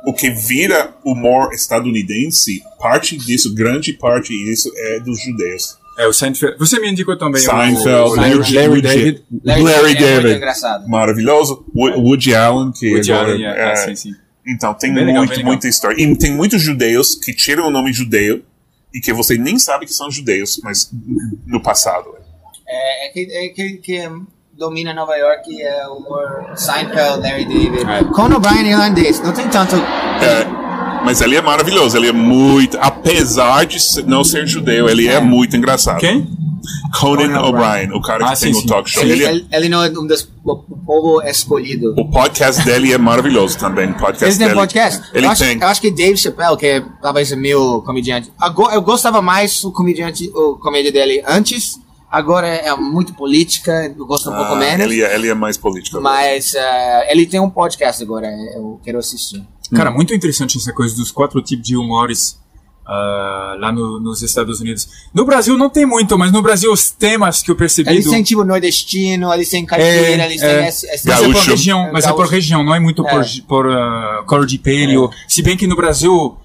[0.06, 5.76] o que vira humor estadunidense, parte disso, grande parte disso é dos judeus.
[5.98, 6.56] É, o Seinfeld.
[6.58, 9.24] Você me indicou também Seinfeld, o Larry, Woody- Larry Woody- David.
[9.44, 10.36] Larry, é muito David.
[10.36, 10.88] engraçado.
[10.88, 11.66] Maravilhoso.
[11.74, 14.14] Wo- Woody Allen, que Woody agora, Allen, é, é, é, sim, sim.
[14.46, 15.52] Então, tem Bem legal, muito, bem legal.
[15.52, 16.00] muita história.
[16.00, 18.42] E tem muitos judeus que tiram o nome judeu
[18.94, 20.90] e que você nem sabe que são judeus, mas
[21.46, 22.14] no passado.
[22.66, 24.10] É, é que, é que, que
[24.58, 27.78] domina Nova York é o humor Seinfeld, Larry David.
[27.88, 28.04] É.
[28.12, 29.76] Conan O'Brien é irlandês, não tem tanto.
[29.76, 30.44] É,
[31.04, 32.76] mas ele é maravilhoso, ele é muito.
[32.80, 35.98] Apesar de não ser judeu, ele é muito engraçado.
[36.00, 36.26] Quem?
[37.00, 39.02] Conan O'Brien, o cara que Ah, tem sim, o talk show.
[39.02, 41.94] Ele, Ele é- ele, ele não é um dos o, povo escolhido.
[41.96, 43.92] o podcast dele é maravilhoso também.
[43.92, 44.58] Podcast Ele tem dele.
[44.58, 45.02] podcast?
[45.14, 45.58] Ele eu, acho, tem.
[45.60, 48.32] eu acho que Dave Chappelle, que é talvez o meu comediante.
[48.72, 51.78] Eu gostava mais o comediante, o comédia dele antes.
[52.10, 54.86] Agora é muito política, eu gosto um pouco Ah, menos.
[54.86, 56.00] ele, é, ele é mais político.
[56.00, 59.44] Mas eh, ele tem um podcast agora, eu quero assistir.
[59.74, 62.38] Cara, muito interessante essa coisa dos quatro tipos de humores
[62.86, 64.88] ah, lá no- nos Estados Unidos.
[65.12, 67.90] No Brasil não tem muito, mas no Brasil os temas que eu percebi.
[67.90, 70.58] Eles do- têm tipo nordestino, eles têm caipira, É, eles é.
[70.60, 73.10] têm esse, esse Mas é por região, mas é por região, não é muito É.
[73.10, 74.96] por, por ah, cor de pele.
[74.96, 76.38] ou- Se bem que no Brasil,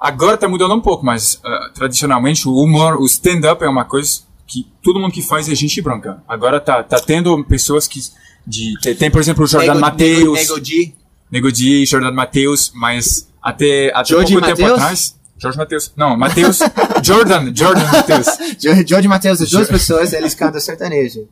[0.00, 4.22] agora tá mudando um pouco, mas ah, tradicionalmente o humor, o stand-up é uma coisa
[4.46, 6.22] que todo mundo que faz é gente branca.
[6.28, 8.00] Agora tá, tá tendo pessoas que.
[8.46, 10.92] De, tem, por exemplo, o Jordan Matheus, Nego, G.
[11.30, 14.80] Nego Di, Jordan Matheus, mas até, até Jorge pouco tempo Mateus?
[14.80, 15.18] atrás.
[15.38, 15.92] Jorge Matheus.
[15.96, 16.58] Não, Matheus.
[17.02, 18.26] Jordan, Jordan Matheus.
[18.58, 21.26] Jo- Jorge Matheus, as duas pessoas, eles cantam sertanejo.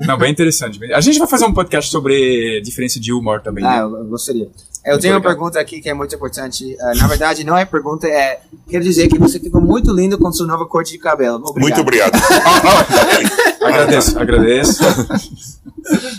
[0.00, 0.78] Não, bem interessante.
[0.92, 3.64] A gente vai fazer um podcast sobre diferença de humor também.
[3.64, 4.00] Ah, né?
[4.00, 4.50] eu gostaria.
[4.84, 6.76] Eu tenho uma pergunta aqui que é muito importante.
[6.78, 8.40] Ah, na verdade, não é pergunta, é.
[8.68, 11.36] Quero dizer que você ficou muito lindo com sua nova corte de cabelo.
[11.36, 11.60] Obrigado.
[11.60, 12.12] Muito obrigado.
[13.64, 14.82] Agradeço, agradeço.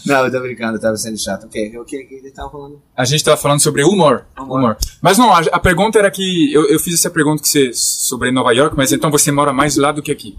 [0.06, 1.46] Não, eu tô brincando, tava sendo chato.
[1.46, 2.82] Ok, o que ele tava falando?
[2.98, 4.26] A gente tava falando sobre humor.
[4.38, 4.60] Humor.
[4.60, 4.78] humor.
[5.02, 6.52] Mas não, a, a pergunta era que.
[6.52, 9.76] Eu, eu fiz essa pergunta que você, sobre Nova York, mas então você mora mais
[9.78, 10.38] lá do que aqui.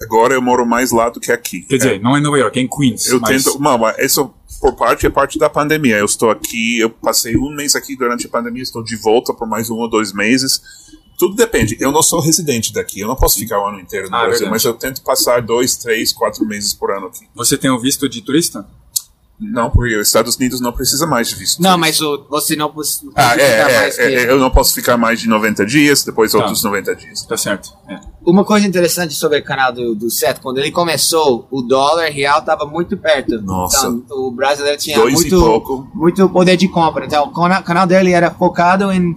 [0.00, 1.62] Agora eu moro mais lá do que aqui.
[1.62, 3.06] Quer dizer, não é em Nova York, é em Queens.
[3.06, 3.60] Eu mas- tento.
[3.60, 5.96] Não, mas isso por parte é parte da pandemia.
[5.98, 9.46] Eu estou aqui, eu passei um mês aqui durante a pandemia, estou de volta por
[9.48, 10.60] mais um ou dois meses.
[11.18, 11.76] Tudo depende.
[11.80, 14.46] Eu não sou residente daqui, eu não posso ficar o ano inteiro no Ah, Brasil,
[14.46, 14.50] verdade.
[14.52, 17.26] mas eu tento passar dois, três, quatro meses por ano aqui.
[17.34, 18.64] Você tem o visto de turista?
[19.40, 21.62] Não, porque os Estados Unidos não precisa mais de visto.
[21.62, 24.38] Não, mas o, você não não Ah, pode é, ficar é, mais é, é, eu
[24.40, 26.38] não posso ficar mais de 90 dias, depois Tá.
[26.38, 27.22] outros 90 dias.
[27.24, 27.70] Tá certo.
[27.88, 28.00] É.
[28.26, 32.40] Uma coisa interessante sobre o canal do, do Seth, quando ele começou, o dólar real
[32.40, 33.40] estava muito perto.
[33.40, 33.86] Nossa.
[33.86, 35.88] Então, o brasileiro tinha Dois e muito, pouco.
[35.94, 37.06] muito poder de compra.
[37.06, 39.14] Então, o cana- canal dele era focado em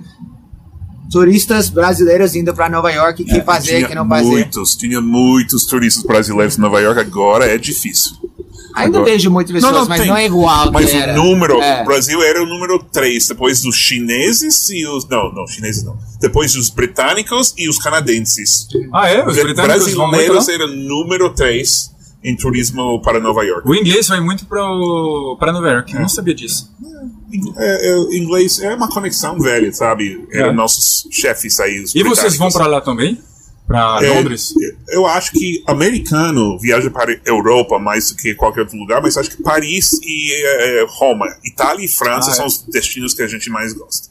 [1.12, 4.24] turistas brasileiros indo para Nova York, que fazer, tinha que não fazer.
[4.26, 8.16] muitos, tinha muitos turistas brasileiros em Nova York, agora é difícil.
[8.76, 10.10] Ainda Agora- vejo muitas pessoas, mas tem.
[10.10, 11.14] não é igual Mas era.
[11.14, 11.82] o número, É.
[11.82, 15.08] o Brasil era o número 3, depois dos chineses e os.
[15.08, 15.98] Não, não, chineses não.
[16.20, 18.68] Depois dos britânicos e os canadenses.
[18.94, 19.26] Ah, é?
[19.26, 19.36] Os?
[19.56, 21.92] Brasileiros era número 3
[22.24, 23.68] em turismo para Nova York.
[23.68, 25.94] O inglês vai muito pro, pra Nova York.
[25.94, 26.70] Eu não sabia disso.
[27.58, 30.28] É, é, inglês é uma conexão velha, sabe?
[30.32, 30.54] Eram É.
[30.54, 31.82] nossos chefes aí.
[31.82, 33.18] Os E vocês vão pra lá também?
[33.72, 34.54] Pra É, Londres?
[34.90, 39.30] Eu acho que americano viaja para Europa mais do que qualquer outro lugar, mas acho
[39.32, 42.36] que Paris e eh, Roma, Itália e França Ah, é.
[42.36, 44.10] são os destinos que a gente mais gosta.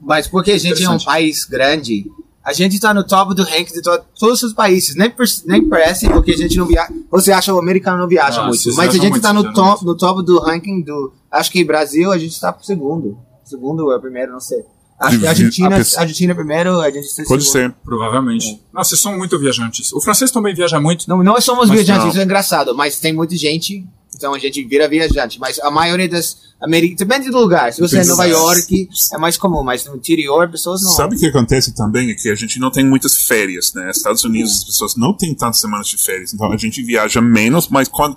[0.00, 2.06] Mas porque a gente é um país grande,
[2.44, 4.94] a gente tá no top do ranking de to todos os países.
[4.94, 5.12] Nem,
[5.46, 6.92] nem parece, porque a gente não viaja.
[7.10, 8.74] Você acha o americano não viaja Ah, muito.
[8.74, 11.12] Mas a gente muito, tá no top, no top do ranking do.
[11.30, 13.18] Acho que Brasil a gente tá pro segundo.
[13.44, 14.58] Segundo ou é primeiro, não sei.
[15.00, 17.52] Acho que A Argentina, pessoa- Argentina primeiro, a gente tá Pode segundo.
[17.52, 17.72] ser.
[17.84, 18.60] Provavelmente.
[18.72, 19.92] Nossa, vocês são muito viajantes.
[19.92, 21.08] O francês também viaja muito.
[21.08, 22.10] Não, nós somos Mas viajantes, não.
[22.10, 25.38] isso é engraçado, mas tem muita gente, então a gente vira viajante.
[25.38, 27.72] Mas a maioria das americanas, depende do lugar.
[27.72, 28.24] Se você é em Nova.
[28.26, 30.90] York, é mais comum, mas no interior, pessoas não.
[30.90, 32.10] Sabe o que acontece também?
[32.10, 33.90] É que a gente não tem muitas férias, né?
[33.90, 37.68] Estados Unidos, as pessoas não têm tantas semanas de férias, então a gente viaja menos,
[37.68, 38.16] mas quando.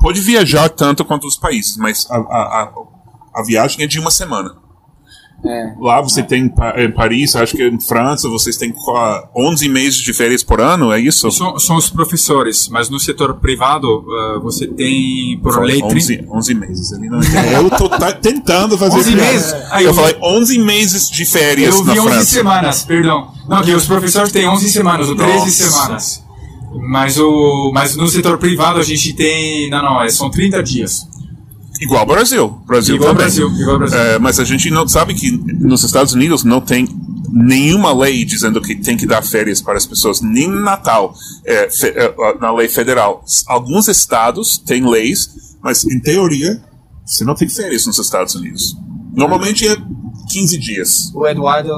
[0.00, 2.20] Pode viajar tanto quanto os países, mas a, a,
[2.62, 2.72] a,
[3.40, 4.56] a viagem é de uma semana.
[5.44, 5.72] É.
[5.80, 10.12] Lá você tem em Paris, acho que em França vocês têm qua- 11 meses de
[10.12, 11.30] férias por ano, é isso?
[11.30, 16.26] São, são os professores, mas no setor privado ah, você tem por lei 30 11,
[16.28, 16.90] 11 meses.
[16.90, 17.52] Ele não entende.
[17.54, 19.32] Eu tô tá- tentando fazer 11 piada.
[19.32, 19.54] meses?
[19.70, 22.26] Ah, eu eu vi- falei 11 meses de férias Eu na vi 11 França.
[22.26, 23.32] semanas, perdão.
[23.48, 25.50] Não, que os professores têm 11 semanas ou 13 Nossa.
[25.70, 26.24] semanas.
[26.90, 29.70] Mas, o, mas no setor privado a gente tem.
[29.70, 31.06] Não, não, é, são 30 dias.
[31.80, 32.48] Igual ao Brasil.
[32.66, 33.26] Brasil Igual ao também.
[33.26, 33.98] Brasil, igual Brasil.
[33.98, 36.88] É, mas a gente não sabe que nos Estados Unidos não tem
[37.30, 41.68] nenhuma lei dizendo que tem que dar férias para as pessoas, nem no Natal, é,
[41.70, 43.22] fe- é, na lei federal.
[43.46, 45.30] Alguns estados têm leis,
[45.62, 46.60] mas em teoria
[47.04, 48.74] você não tem férias nos Estados Unidos.
[49.14, 49.76] Normalmente é
[50.28, 51.12] 15 dias.
[51.14, 51.72] O Eduardo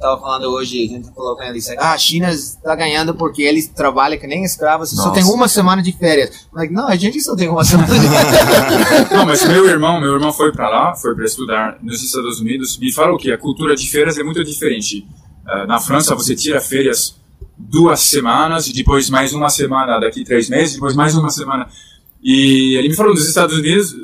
[0.00, 3.42] tava falando hoje, a gente falou com ele, disse, ah, a China está ganhando porque
[3.42, 5.14] eles trabalham que nem escravos, só Nossa.
[5.14, 6.46] tem uma semana de férias.
[6.52, 9.10] Like, não, a gente só tem uma semana de férias.
[9.10, 12.78] Não, mas meu irmão, meu irmão foi para lá, foi para estudar nos Estados Unidos
[12.80, 15.06] e falou que a cultura de férias é muito diferente.
[15.46, 17.16] Ah, na França você tira férias
[17.56, 21.68] duas semanas, depois mais uma semana daqui três meses, depois mais uma semana.
[22.22, 23.94] E ele me falou nos Estados Unidos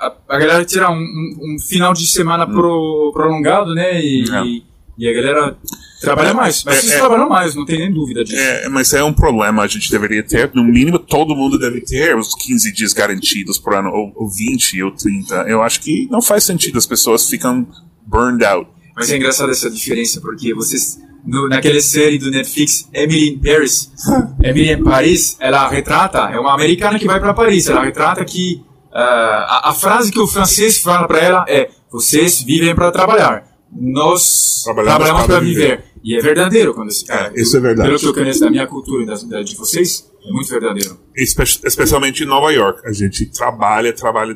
[0.00, 4.00] a, a galera tira um, um- um final de semana pro, prolongado, né?
[4.00, 4.44] E, É.
[4.44, 4.62] e,
[4.98, 5.56] e a galera
[6.00, 6.62] trabalha mais.
[6.62, 6.98] Mas É, vocês é.
[6.98, 8.40] trabalham mais, não tem nem dúvida disso.
[8.40, 9.62] É, mas é um problema.
[9.62, 13.74] A gente deveria ter, no mínimo, todo mundo deve ter os 15 dias garantidos por
[13.74, 15.34] ano, ou, ou 20 ou 30.
[15.48, 16.78] Eu acho que não faz sentido.
[16.78, 17.66] As pessoas ficam
[18.06, 18.70] burned out.
[18.94, 23.90] Mas é engraçado essa diferença, porque vocês, no, naquela série do Netflix, Emily in Paris,
[24.42, 28.62] Emily em Paris, ela retrata, é uma americana que vai para Paris, ela retrata que
[28.92, 33.44] ah, a, a frase que o francês fala para ela é: vocês vivem para trabalhar,
[33.72, 35.84] nós Trabalhamos trabalhamos para para viver.
[36.02, 37.30] E é verdadeiro quando se cara.
[37.36, 37.88] isso é verdade.
[37.88, 40.98] Pelo que eu conheço da minha cultura e da, da de vocês, é muito verdadeiro.
[41.14, 42.80] Espe especialmente em Nova York.
[42.86, 44.34] A gente trabalha, trabalha.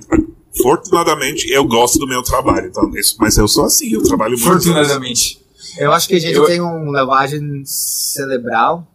[0.63, 2.69] Fortunadamente, eu gosto do meu trabalho.
[2.69, 4.45] Então, mas eu sou assim, eu trabalho muito.
[4.45, 5.44] Fortunadamente.
[5.79, 8.87] Eu acho que a gente Eu- tem uma lavagem cerebral.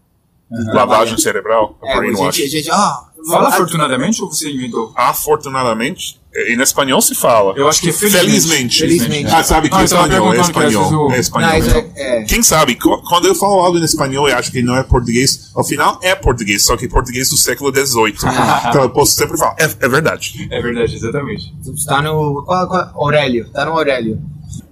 [0.74, 4.94] Lavagem cerebral, É, a gente, a gente, ó, Fala afortunadamente ou você inventou?
[4.96, 7.54] Afortunadamente, e no espanhol se fala.
[7.58, 8.80] Eu acho que é felizmente.
[8.80, 8.80] Felizmente.
[8.80, 9.36] Felizmente.
[9.36, 11.12] Ah, sabe que Ah, é tava espanhol, é espanhol.
[11.12, 11.50] É espanhol.
[11.50, 12.24] Não, isso é, é.
[12.24, 15.64] Quem sabe, quando eu falo algo em espanhol e acho que não é português, ao
[15.66, 18.16] final é português, só que português do século XVIII.
[18.70, 20.48] então eu posso sempre falar, é, é verdade.
[20.50, 21.54] É verdade, exatamente.
[21.76, 22.44] Está no.
[22.46, 24.20] Qual, qual, Aurélio, tá no Aurélio.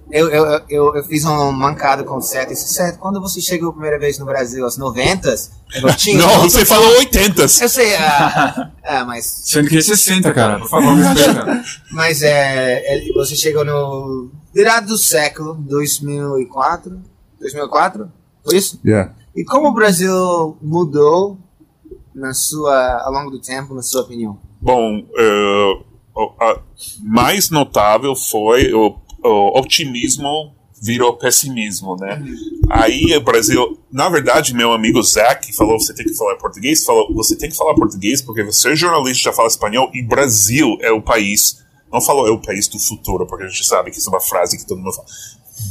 [0.10, 2.50] Eu, eu, eu, eu fiz um mancado com o Seth.
[2.50, 6.20] Disse, Seth, quando você chegou a primeira vez no Brasil, aos 90s, eu tinha.
[6.20, 7.42] Não, você falou 80.
[7.42, 9.26] Eu sei, ah, ah, mas.
[9.46, 10.60] Sendo que é 60, cara.
[10.60, 11.64] Por favor, me explica.
[11.92, 14.32] Mas é, é, você chegou no.
[14.54, 17.00] Virado do século, 2004?
[17.40, 18.12] 2004?
[18.44, 18.80] Foi isso?
[18.84, 19.14] Yeah.
[19.36, 21.38] E como o Brasil mudou
[22.16, 24.40] na sua, ao longo do tempo, na sua opinião?
[24.60, 25.84] Bom, o
[26.40, 26.60] a
[27.04, 28.96] mais notável foi o,
[29.28, 32.24] o otimismo virou pessimismo, né?
[32.70, 37.14] Aí o Brasil, na verdade, meu amigo Zach falou, você tem que falar português, falou,
[37.14, 40.92] você tem que falar português porque você é jornalista, já fala espanhol e Brasil é
[40.92, 44.10] o país, não falou é o país do futuro, porque a gente sabe que isso
[44.10, 45.08] é uma frase que todo mundo fala.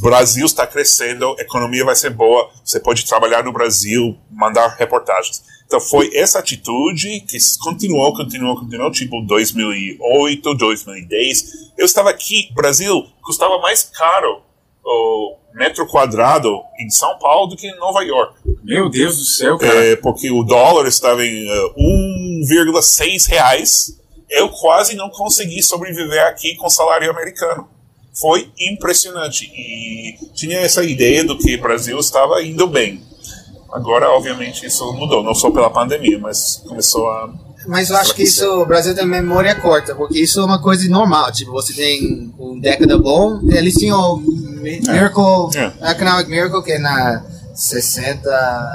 [0.01, 5.41] Brasil está crescendo, a economia vai ser boa, você pode trabalhar no Brasil, mandar reportagens.
[5.67, 11.73] Então foi essa atitude que continuou, continuou, continuou, tipo 2008, 2010.
[11.77, 14.41] Eu estava aqui, Brasil custava mais caro
[14.85, 18.39] o metro quadrado em São Paulo do que em Nova York.
[18.63, 19.85] Meu Deus do céu, cara.
[19.85, 21.73] É, porque o dólar estava em uh,
[22.45, 23.99] 1,6 reais.
[24.29, 27.67] Eu quase não consegui sobreviver aqui com salário americano.
[28.17, 29.51] Foi impressionante.
[29.53, 33.03] E tinha essa ideia do que o Brasil estava indo bem.
[33.71, 35.23] Agora, obviamente, isso mudou.
[35.23, 37.29] Não só pela pandemia, mas começou a.
[37.67, 40.87] Mas eu acho que isso, o Brasil tem memória curta, porque isso é uma coisa
[40.89, 41.31] normal.
[41.33, 45.91] Tipo, você tem um década bom, eles tinham o Mi- Miracle, É.
[45.91, 48.29] Economic Miracle, que é na 60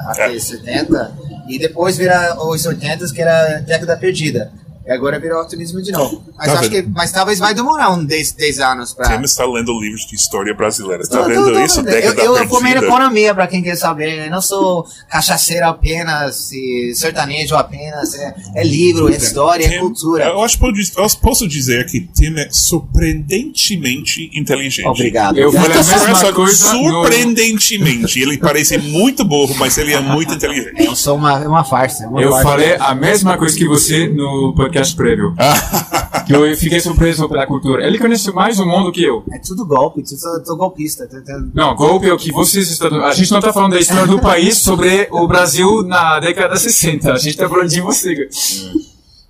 [0.09, 0.39] até É.
[0.39, 1.13] 70,
[1.49, 4.53] e depois vira os 80, que era década perdida.
[4.87, 6.25] E agora virou optimismo de novo.
[6.37, 9.17] Mas, Tá acho que, mas talvez vai demorar uns 10, 10 anos pra.
[9.17, 11.03] Tim está lendo livros de história brasileira.
[11.03, 11.83] Está Tô- tô- vendo tô isso?
[11.83, 12.47] Década eu, eu na
[12.81, 12.87] perdida.
[12.87, 14.27] economia, pra quem quer saber.
[14.27, 18.15] Eu não sou cachaceiro apenas, e sertanejo apenas.
[18.15, 20.25] É, é livro, é história, é Tim- cultura.
[20.25, 24.87] Eu acho eu posso dizer que Tim é surpreendentemente inteligente.
[24.89, 25.39] Obrigado.
[25.39, 28.21] Eu falei a mesma coisa surpreendentemente.
[28.21, 30.85] Ele parece muito burro, mas ele é muito inteligente.
[30.85, 32.09] Eu sou uma, uma farsa.
[32.09, 32.49] Uma Eu farsa.
[32.49, 35.35] falei a mesma coisa que você no podcast prévio.
[36.27, 37.87] que eu fiquei surpreso pela cultura.
[37.87, 39.25] Ele conhece mais o mundo que eu.
[39.33, 41.09] É tudo golpe, tudo, eu tô golpista.
[41.55, 43.05] Não, golpe é o que vocês estão...
[43.05, 47.13] A gente não está falando da história do país sobre o Brasil na década 60.
[47.13, 48.29] A gente está falando de você.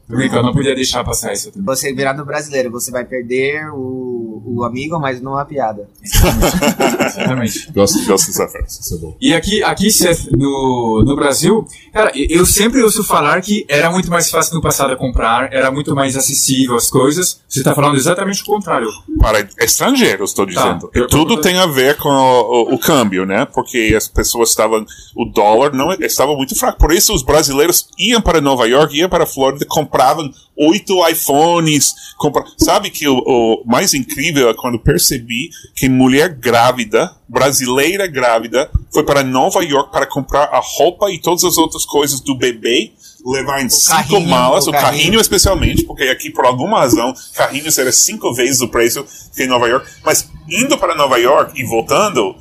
[0.08, 1.50] Brincando, não podia deixar passar isso.
[1.50, 1.64] também.
[1.64, 5.88] Você virado brasileiro, você vai perder o, o amigo, mas não a piada.
[6.02, 7.70] Exatamente.
[7.72, 8.80] Gosto, gosto dessa frase.
[8.80, 9.16] Isso é bom.
[9.20, 9.88] E aqui, aqui
[10.32, 14.96] no, no Brasil, cara, eu sempre ouço falar que era muito mais fácil no passado
[14.96, 17.40] comprar, era muito mais acessível as coisas.
[17.48, 18.88] Você está falando exatamente o contrário.
[19.18, 20.90] Para estrangeiros, estou dizendo.
[20.94, 23.46] eu- E tudo tem a ver com o, o- o câmbio, né?
[23.46, 24.84] Porque as pessoas estavam.
[25.16, 26.78] O dólar não estava muito fraco.
[26.78, 31.94] Por isso, os brasileiros iam para Nova York, iam para a Flórida, compravam oito iPhones.
[32.16, 32.44] Compra...
[32.56, 39.04] Sabe que o, o mais incrível é quando percebi que mulher grávida, brasileira grávida, foi
[39.04, 42.92] para Nova York para comprar a roupa e todas as outras coisas do bebê
[43.24, 44.90] levar em cinco carrinho, malas, o o carrinho.
[44.90, 49.46] carrinho especialmente, porque aqui por alguma razão, carrinhos era cinco vezes o preço que em
[49.46, 49.86] Nova York.
[50.04, 52.34] Mas indo para Nova York e voltando,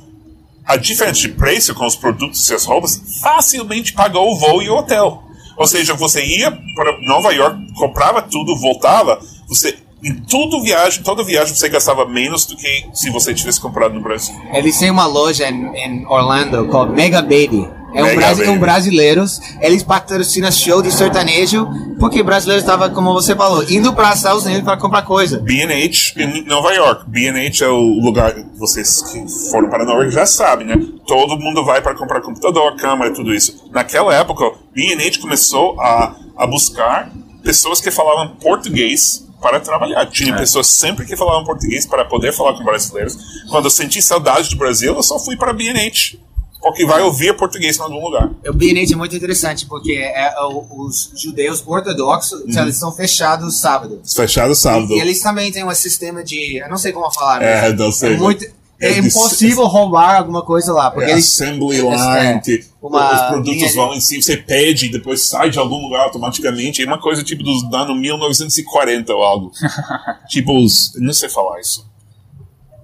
[0.64, 4.68] a diferença de preço com os produtos e as roupas facilmente pagou o voo e
[4.68, 5.22] o hotel.
[5.56, 11.22] Ou seja, você ia para Nova York, comprava tudo, voltava, você em tudo viagem, toda
[11.22, 14.34] viagem você gastava menos do que se você tivesse comprado no Brasil.
[14.52, 17.68] Eles têm uma loja em, em Orlando called Mega Baby.
[17.94, 19.40] É um, brasi um brasileiros.
[19.60, 24.64] Eles patrocinam show de sertanejo porque brasileiros estavam, como você falou, indo para Estados Unidos
[24.64, 25.38] para comprar coisa.
[25.38, 27.04] B&H em Nova York.
[27.06, 30.74] B&H é o lugar, vocês que foram para Nova York já sabem, né?
[31.06, 33.68] Todo mundo vai para comprar computador, câmera, tudo isso.
[33.70, 37.10] Naquela época, B&H começou a, a buscar
[37.42, 40.06] pessoas que falavam português para trabalhar.
[40.06, 43.16] Tinha pessoas sempre que falavam português para poder falar com brasileiros.
[43.50, 46.16] Quando eu senti saudade do Brasil, eu só fui para B&H.
[46.62, 48.30] Porque vai ouvir português em algum lugar.
[48.46, 53.58] O B&H é muito interessante porque é, é os judeus ortodoxos, então eles estão fechados
[53.58, 54.00] sábado.
[54.04, 54.94] Fechado sábado.
[54.94, 58.14] E eles também têm um sistema de, eu não sei como falar, É, não sei.
[58.14, 58.46] é muito
[58.82, 63.14] é É impossível roubar alguma coisa lá, porque É, eles assembly line, é, que uma
[63.14, 66.82] os produtos vão em si, você pede e depois sai de algum lugar automaticamente.
[66.82, 69.52] É uma coisa tipo dos anos 1940 ou algo.
[70.28, 70.92] tipo os.
[70.96, 71.91] Não sei falar isso.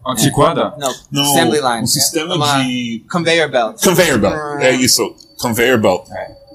[0.08, 0.74] Antiquada?
[0.78, 3.04] não, Não, assembly line, um sistema uma de.
[3.10, 3.82] conveyor belt.
[3.84, 4.34] Conveyor belt.
[4.60, 5.14] É isso.
[5.40, 6.02] Conveyor belt.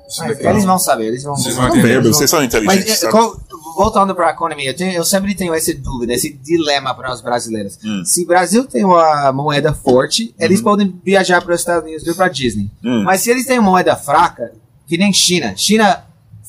[0.08, 1.36] Isso Mas daqui é- eles vão saber, eles vão.
[1.36, 2.02] Vocês vão Conveyor entender.
[2.04, 2.16] belt.
[2.16, 2.92] Vocês são Mas inteligentes.
[2.92, 3.12] eh, sabe?
[3.12, 3.36] qual-
[3.76, 7.22] voltando para a economia, eu, tenho- eu sempre tenho essa dúvida, esse dilema para os
[7.22, 7.80] brasileiros.
[7.84, 8.04] Hum.
[8.06, 12.14] Se o Brasil tem uma moeda forte, eles podem viajar para os Estados Unidos e
[12.14, 12.70] para Disney.
[12.84, 13.02] Hum.
[13.04, 14.52] Mas se eles têm moeda fraca,
[14.88, 16.04] que nem China, China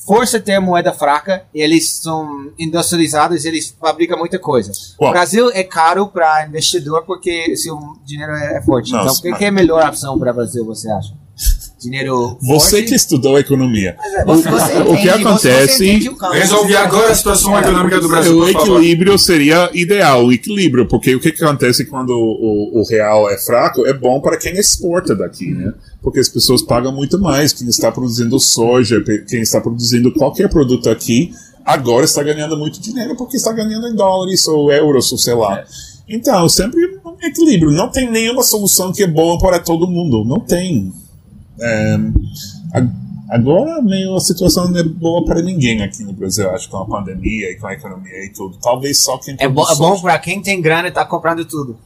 [0.05, 4.71] força ter moeda fraca, eles são industrializados, eles fabricam muita coisa.
[4.99, 5.09] Bom.
[5.09, 8.89] O Brasil é caro para investidor porque se o dinheiro é forte.
[8.89, 11.13] Então, o que, que é a melhor opção para o Brasil, você acha?
[11.79, 12.89] Dinheiro Você forte?
[12.89, 13.95] que estudou economia.
[14.25, 15.99] Você- você o que entende, acontece-
[16.33, 21.19] Resolvi agora a situação econômica do Brasil, O equilíbrio seria ideal, o equilíbrio, porque o
[21.19, 25.73] que, acontece quando o, o real é fraco é bom para quem exporta daqui, né?
[26.01, 27.51] Porque as pessoas pagam muito mais.
[27.51, 31.31] Quem está produzindo soja, quem está produzindo qualquer produto aqui,
[31.65, 35.63] agora está ganhando muito dinheiro porque está ganhando em dólares ou euros, ou sei lá.
[36.07, 37.71] Então, sempre um equilíbrio.
[37.71, 40.23] Não tem nenhuma solução que é boa para todo mundo.
[40.23, 40.93] Não tem.
[41.59, 41.97] É,
[43.29, 46.85] agora, meio a situação não é boa para ninguém aqui no Brasil, acho, com a
[46.85, 48.57] pandemia e com a economia e tudo.
[48.61, 51.77] Talvez só quem É, bo é bom pra quem tem grana e tá comprando tudo.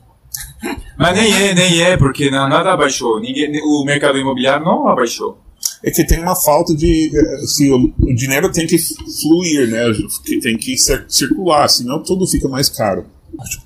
[0.97, 3.19] Mas nem é, nem é, porque não, nada abaixou.
[3.19, 5.37] Ninguém, o mercado imobiliário não abaixou.
[5.83, 7.09] É que tem uma falta de.
[7.47, 8.77] Se o, o dinheiro tem que
[9.21, 9.85] fluir, né?
[10.25, 13.05] Que tem que cir- circular, senão tudo fica mais caro.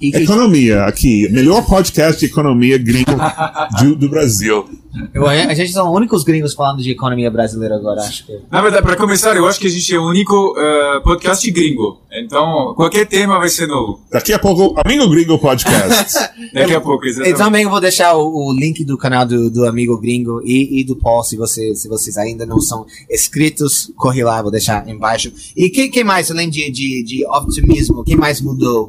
[0.01, 1.27] Economia, aqui.
[1.31, 3.11] Melhor podcast de economia gringo
[3.81, 4.69] do, do Brasil.
[5.13, 8.38] Eu- a gente são os únicos gringos falando de economia brasileira agora, acho que.
[8.51, 11.99] Na verdade, para começar, eu acho que a gente é o único eh, podcast gringo.
[12.12, 13.99] Então, qualquer tema vai ser novo.
[14.12, 16.13] Daqui a pouco, Amigo Gringo Podcast.
[16.53, 17.38] Daqui a pouco, E exatamente.
[17.38, 20.84] também eu vou deixar o, o link do canal do, do amigo gringo e, e
[20.84, 25.32] do Paul, se, você, se vocês ainda não são inscritos, corre lá, vou deixar embaixo.
[25.58, 28.88] E que, que mais, além de, de, de optimismo, que mais mudou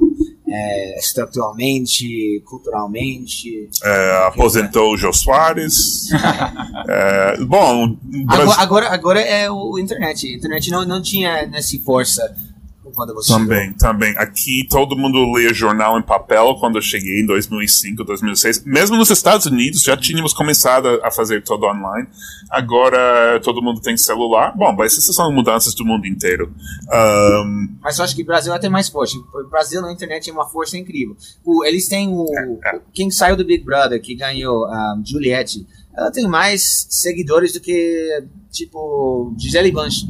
[0.55, 3.69] é, estruturalmente, culturalmente?
[3.83, 6.09] É, aposentou o Jô Soares.
[6.87, 10.27] É, bom, Brasil Agora, agora, agora é o, o internet.
[10.27, 12.35] A internet não, não tinha nessa força
[12.95, 14.15] quando você Também, também.
[14.17, 18.65] Aqui todo mundo lia jornal em papel quando eu cheguei em 2005, 2006.
[18.65, 22.09] Mesmo nos Estados Unidos já tínhamos começado a fazer tudo online.
[22.51, 24.55] Agora todo mundo tem celular.
[24.57, 26.53] Bom, mas essas são mudanças do mundo inteiro.
[26.91, 29.19] Ahn, Mas eu acho que o Brasil é até mais forte.
[29.19, 31.17] O Brasil na internet é uma força incrível.
[31.45, 32.27] O- eles têm o.
[32.65, 37.61] É, Quem saiu do Big Brother, que ganhou a Juliette, ela tem mais seguidores do
[37.61, 40.07] que, tipo, Gisele Bunch.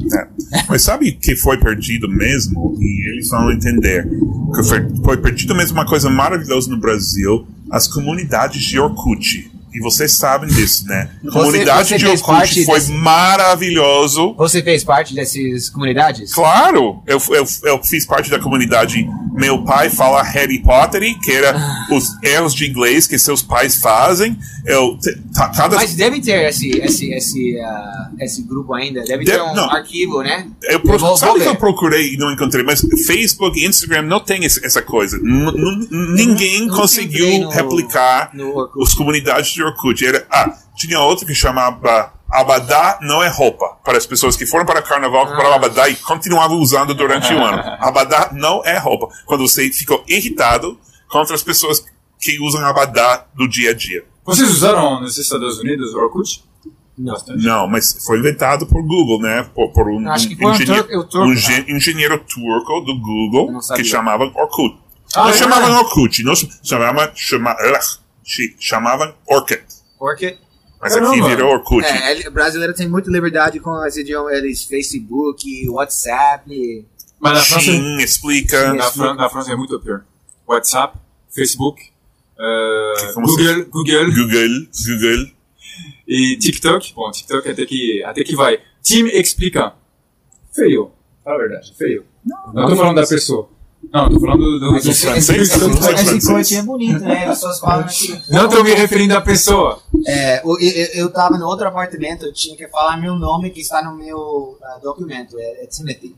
[0.67, 2.75] mas sabe que foi perdido mesmo?
[2.79, 4.07] E eles vão entender.
[4.55, 4.63] Que
[5.03, 9.51] foi perdido mesmo uma coisa maravilhosa no Brasil: as comunidades de Orkut.
[9.75, 11.09] E vocês sabem disso, né?
[11.23, 14.33] Você- comunidade você de Orkut foi desse- maravilhoso.
[14.37, 16.33] Você fez parte dessas comunidades?
[16.33, 19.05] Claro, eu, eu, eu fiz parte da comunidade.
[19.33, 21.57] Meu pai fala Harry Potter, que era
[21.91, 24.37] os erros de inglês que seus pais fazem.
[24.65, 24.97] Eu,
[25.55, 29.03] cada, Mas deve ter esse, esse, esse, ah, esse grupo ainda.
[29.03, 29.69] Deve ter um não.
[29.69, 30.47] arquivo, né?
[30.63, 32.63] eu, pro- Eu vou- sabe vou que eu procurei e não encontrei?
[32.63, 35.17] Mas Facebook e Instagram não tem essa coisa.
[35.17, 40.05] N- ninguém não conseguiu entrei no- replicar no os comunidades de Orkut.
[40.05, 43.77] Era, ah, tinha outro que chamava Abadá não é roupa.
[43.83, 45.55] Para as pessoas que foram para carnaval, compraram Ah.
[45.55, 47.61] Abadá e continuavam usando durante o ano.
[47.79, 49.07] Abadá não é roupa.
[49.25, 50.77] Quando você ficou irritado
[51.09, 51.85] contra as pessoas
[52.19, 54.03] que usam Abadá do dia a dia.
[54.25, 56.43] Vocês usaram nos Estados Unidos o Orkut?
[56.97, 57.43] Bastante.
[57.45, 59.45] Não, mas foi inventado por Google, né?
[59.53, 63.59] Por, por um, acho que foi engenheiro, turco- um gen- engenheiro turco do Google não
[63.75, 64.77] que chamava Orkut.
[65.13, 65.85] Ah, não é chamavam verdade.
[65.85, 67.11] Orkut, não ch- chamava,
[68.25, 69.63] chama, ch- chamavam Orkut.
[69.97, 70.37] Porque
[70.81, 71.85] Mas aqui virou Orkut.
[71.85, 76.85] é, brasileiro tem muita liberdade com as idiomas, eles Facebook, WhatsApp.
[77.19, 78.73] Mas na França, Sim, explica.
[78.73, 80.03] na, Fran- na França é muito pior.
[80.47, 80.97] WhatsApp,
[81.33, 81.81] Facebook,
[83.13, 85.31] Como Google, Google Google, Google.
[86.07, 86.93] e TikTok.
[86.93, 88.59] Bom, TikTok até que, até que vai.
[88.83, 89.73] Team explica.
[90.53, 90.91] Feio.
[91.23, 92.05] Fala a verdade, feio.
[92.53, 93.49] Não, tô falando da pessoa.
[93.95, 94.59] Não, tô falando do...
[94.59, 97.27] do, do Esse, corte é bonito, né?
[97.27, 98.21] As pessoas falam assim.
[98.29, 99.81] Não tô me referindo à pessoa.
[100.05, 103.51] É, o- eu, eu, eu tava no outro apartamento, eu tinha que falar meu nome
[103.51, 106.13] que está no meu ah, documento, é, é Timothy.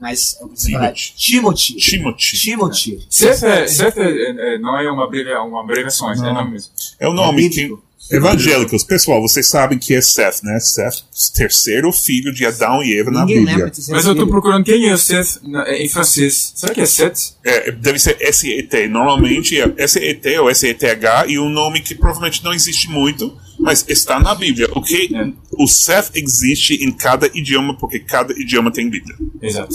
[0.00, 1.74] Mas eu preciso falar Timothy.
[1.76, 2.36] Timothy.
[2.36, 3.06] Timothy.
[3.08, 6.72] Seth, é, Seth é, é, é, não é uma, abrevia, uma abreviação, é nome mesmo.
[6.98, 7.80] É o nome É bíblico.
[8.10, 10.58] Evangélicos, pessoal, vocês sabem que é Seth, né?
[10.58, 11.04] Seth,
[11.34, 13.70] terceiro filho de Adão e Eva na Ninguém Bíblia.
[13.70, 16.52] de ser Mas eu tô procurando quem é Seth na- em francês.
[16.56, 17.34] Será que é Seth?
[17.44, 18.88] É, deve ser SET.
[18.88, 24.18] Normalmente é SET ou SETH e um nome que provavelmente não existe muito, mas está
[24.18, 24.68] na Bíblia.
[24.74, 25.28] O que É.
[25.52, 29.16] o Seth existe em cada idioma, porque cada idioma tem Bíblia.
[29.40, 29.74] Exato.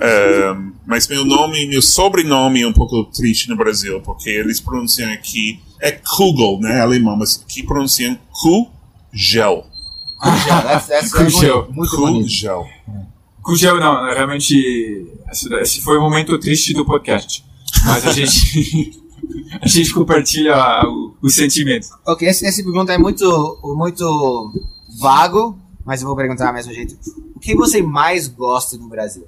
[0.00, 0.54] É,
[0.86, 5.60] mas meu nome, meu sobrenome é um pouco triste no Brasil, porque eles pronunciam aqui
[5.80, 9.66] é Kugel, né, alemão, mas aqui pronunciam Kugel.
[10.20, 11.68] Kugel, that's- that's- é Kugel.
[11.72, 11.96] Muito.
[11.96, 12.66] Kugel.
[13.42, 14.54] Kugel, não, realmente,
[15.30, 17.44] esse, esse foi o momento triste do podcast.
[17.84, 19.00] Mas a gente,
[19.62, 20.54] a gente compartilha
[20.86, 21.86] o, o sentimento.
[22.06, 24.52] Ok, essa, essa pergunta é muito, muito
[25.00, 26.96] vago, mas eu vou perguntar do mesmo jeito.
[27.36, 29.26] O que você mais gosta no Brasil?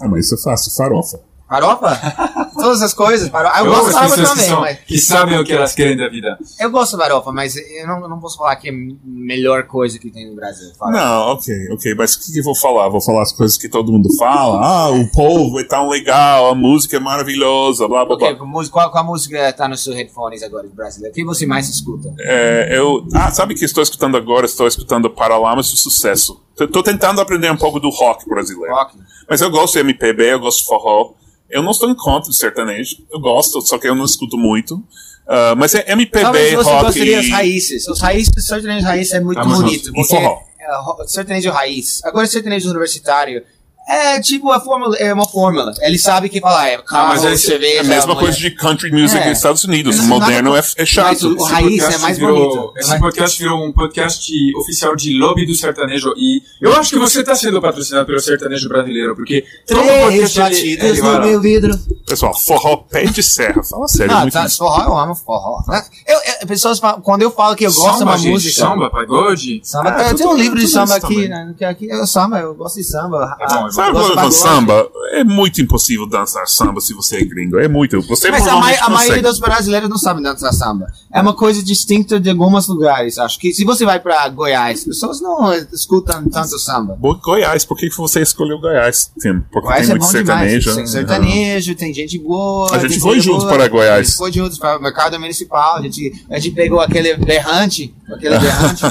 [0.00, 1.20] Ah, mas isso é fácil, farofa.
[1.48, 2.50] Farofa?
[2.54, 3.28] Todas as coisas.
[3.28, 3.54] Farofa.
[3.56, 5.74] Ah, eu, gosto de farofa pessoas que, também, são- mas que sabem o que elas
[5.74, 6.38] querem da vida.
[6.60, 8.74] eu gosto de farofa, mas eu não, eu não posso falar que é a
[9.04, 10.68] melhor coisa que tem no Brasil.
[10.78, 10.98] Farofa.
[10.98, 12.88] Não, ok, ok, mas o que, que eu vou falar?
[12.88, 14.60] Vou falar as coisas que todo mundo fala.
[14.64, 18.68] Ah, o povo é tão legal, a música é maravilhosa, blá blá Ok, blá.
[18.70, 21.12] qual, qual música tá nos seus headphones agora de brasileiro?
[21.12, 22.12] O que você mais escuta?
[22.20, 24.44] É, eu, ah, sabe o que estou escutando agora?
[24.44, 26.40] Estou escutando Paralamas do Sucesso.
[26.60, 28.74] Estou tentando aprender um pouco do rock brasileiro.
[28.74, 28.96] Rock?
[29.30, 31.12] Mas eu gosto de MPB, eu gosto de forró.
[31.50, 32.96] Eu não estou em contra de sertanejo.
[33.12, 34.82] Eu gosto, só que eu não escuto muito.
[35.26, 36.84] Ah, mas é MPB, Talvez você rock.
[36.86, 37.86] gostaria das raízes.
[37.88, 39.92] Os raízes, sertanejo raiz é muito Ah, bonito.
[39.92, 40.38] Porque forró?
[40.58, 42.00] é, sertanejo raiz.
[42.04, 43.42] Agora, sertanejo universitário
[43.88, 45.72] é tipo a fórmula, é uma fórmula.
[45.80, 47.76] Ele sabe que falar é carro, mas esse- cerveja.
[47.78, 49.28] É a mesma coisa de country music É.
[49.28, 49.98] nos Estados Unidos.
[50.00, 51.06] Moderno é, é chato.
[51.08, 52.72] mas o- Esse raiz é mais virou- bonito.
[52.76, 56.12] Esse Mas- podcast virou um podcast oficial de lobby do sertanejo.
[56.16, 60.60] E eu acho que você está sendo patrocinado pelo sertanejo brasileiro, porque todo Três podcast
[60.60, 61.78] ele, ele batidas no meu vidro.
[62.06, 63.62] Pessoal, forró pé de serra.
[63.62, 64.12] Fala sério.
[64.12, 65.62] é Ah, muito tá, forró, eu amo forró.
[66.06, 68.54] Eu, eu- pessoas falam, quando eu falo que eu gosto de Samba, uma gente, música.
[68.60, 69.60] Samba, pagode.
[69.62, 71.54] Samba, Ah, eu tenho um livro de samba aqui, né?
[71.56, 73.36] Que aqui eu samba, eu gosto de samba.
[73.40, 73.77] É bom, é bom.
[73.82, 74.34] Sabe com pagode.
[74.34, 74.88] samba?
[75.12, 77.58] É muito impossível dançar samba se você é gringo.
[77.58, 78.00] É muito.
[78.02, 80.86] Você Mas a, mai- a maioria dos brasileiros não sabe dançar samba.
[81.12, 83.18] É uma coisa distinta de alguns lugares.
[83.18, 86.94] Acho que se você vai pra Goiás, pessoas não escutam tanto samba.
[86.96, 89.40] Bo- Goiás, por que que você escolheu Goiás, Tim?
[89.52, 90.60] Porque Goiás tem é muito bom sertanejo.
[90.60, 90.76] demais.
[90.76, 92.74] Tem sertanejo, tem gente boa.
[92.74, 93.54] A gente foi juntos boa.
[93.54, 93.98] para Goiás.
[94.00, 95.76] A gente foi juntos para o mercado municipal.
[95.76, 97.94] A gente, a gente pegou aquele berrante.
[98.12, 98.82] Aquele berrante.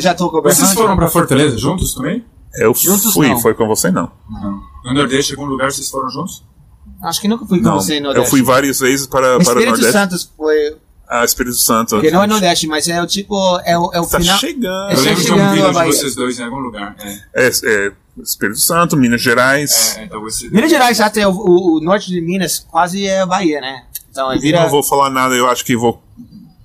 [0.00, 0.60] Já tocou berrante?
[0.60, 2.24] Vocês foram pra Fortaleza juntos também?
[2.60, 3.40] Eu Juntos fui, não.
[3.40, 4.10] foi com você não.
[4.30, 4.60] Não.
[4.84, 6.42] No Nordeste, algum lugar vocês foram juntos?
[7.02, 9.42] Acho que nunca fui com Não, você no eu fui várias vezes para, para o
[9.42, 9.92] Espírito Nordeste.
[9.92, 10.76] Santo foi.
[11.08, 11.90] Ah, Espírito Santo.
[11.96, 13.34] Porque não é Nordeste, mas é o tipo.
[13.64, 14.38] É o, é o Tá final.
[14.38, 14.90] chegando.
[14.90, 15.92] É Eu lembro de um chegando vídeo de Bahia.
[15.92, 16.96] vocês dois em algum lugar.
[17.34, 17.92] É, É, é,
[18.22, 19.96] Espírito Santo, Minas Gerais.
[19.96, 20.50] é, então você...
[20.50, 23.84] Minas Gerais, até o, o, o norte de Minas, quase é Bahia, né?
[24.10, 24.60] Então, é vira.
[24.62, 26.02] Não vou falar nada, eu acho que vou,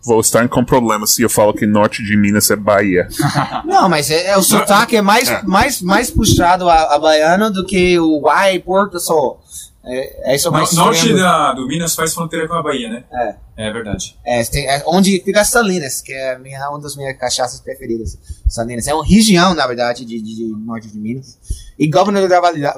[0.03, 3.07] vou estar com problema se eu falo que norte de Minas é Bahia.
[3.65, 5.41] Não, mas é, é o sotaque é mais, É.
[5.43, 9.41] mais, mais puxado a, a baiano do que o Uai, Porto Sol.
[9.85, 11.19] É, é isso No, mais norte extremo.
[11.19, 13.03] da, do Minas faz fronteira com a Bahia, né?
[13.11, 13.35] É.
[13.55, 14.17] É verdade.
[14.25, 18.17] É, tem, é onde fica Salinas, que é a minha, uma das minhas cachaças preferidas.
[18.47, 18.87] Salinas.
[18.87, 21.37] É uma região, na verdade, de, de, de norte de Minas.
[21.77, 22.29] E Governador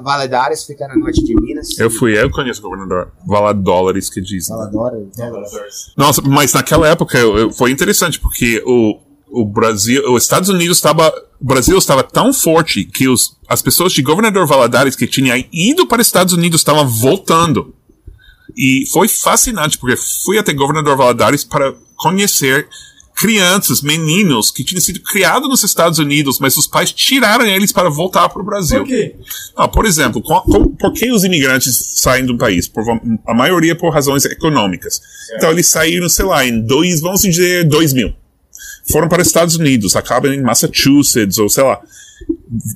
[0.02, 1.78] Valadares fica no norte de Minas.
[1.78, 4.48] Eu fui, eu conheço o governador Valadólares que diz.
[4.50, 4.56] né?
[4.56, 5.68] Valadora.
[5.98, 8.98] Nossa, mas naquela época eu- eu- foi interessante porque o,
[9.30, 13.92] o Brasil, os Estados Unidos estava, o Brasil estava tão forte que os, as pessoas
[13.92, 17.74] de Governador Valadares que tinham ido para os Estados Unidos estavam voltando.
[18.58, 22.68] E foi fascinante porque fui até Governador Valadares para conhecer
[23.16, 27.90] crianças, meninos que tinham sido criados nos Estados Unidos, mas os pais tiraram eles para
[27.90, 28.80] voltar para o Brasil.
[28.80, 29.16] Por quê?
[29.56, 32.68] Ah, por exemplo, com- com- por que os imigrantes saem do país?
[32.68, 32.84] Por,
[33.26, 35.00] a maioria por razões econômicas.
[35.38, 38.14] Então eles saíram, sei lá, em dois, vamos dizer, dois mil.
[38.92, 41.82] foram para os Estados Unidos, acabam em Massachusetts, ou sei lá.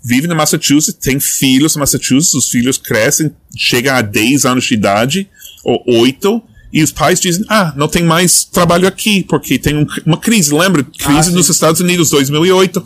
[0.04, 4.74] Vivem no Massachusetts, têm filhos no Massachusetts, os filhos crescem, chegam a 10 anos de
[4.74, 5.30] idade,
[5.64, 6.42] ou 8,
[6.72, 10.54] e os pais dizem, ah, não tem mais trabalho aqui, porque tem um- uma crise.
[10.54, 10.84] Lembra?
[10.84, 11.36] Crise sim.
[11.36, 12.84] nos Estados Unidos, 2008.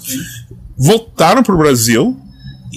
[0.78, 2.18] Voltaram para o Brasil,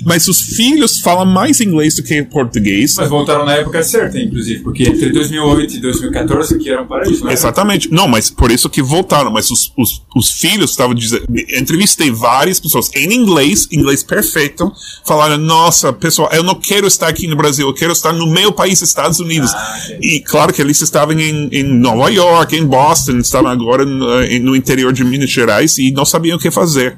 [0.04, 2.94] mas os filhos falam mais inglês do que português.
[2.96, 7.24] Mas voltaram na época certa, inclusive, porque entre 2008 e 2014 aqui era um paraíso,
[7.24, 7.32] né?
[7.32, 7.90] Exatamente.
[7.90, 9.30] Não, mas por isso que voltaram.
[9.30, 11.24] Mas os, os, os filhos estavam dizendo.
[11.56, 14.70] Entrevistei várias pessoas em inglês, inglês perfeito,
[15.04, 18.52] falaram: Nossa, pessoal, eu não quero estar aqui no Brasil, eu quero estar no meu
[18.52, 19.52] país, Estados Unidos.
[19.54, 24.06] Ah, e claro que eles estavam em, em Nova York, em Boston, estavam agora no,
[24.40, 26.96] no interior de Minas Gerais e não sabiam o que fazer.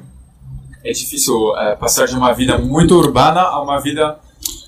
[0.83, 4.17] É difícil é, passar de uma vida muito urbana a uma vida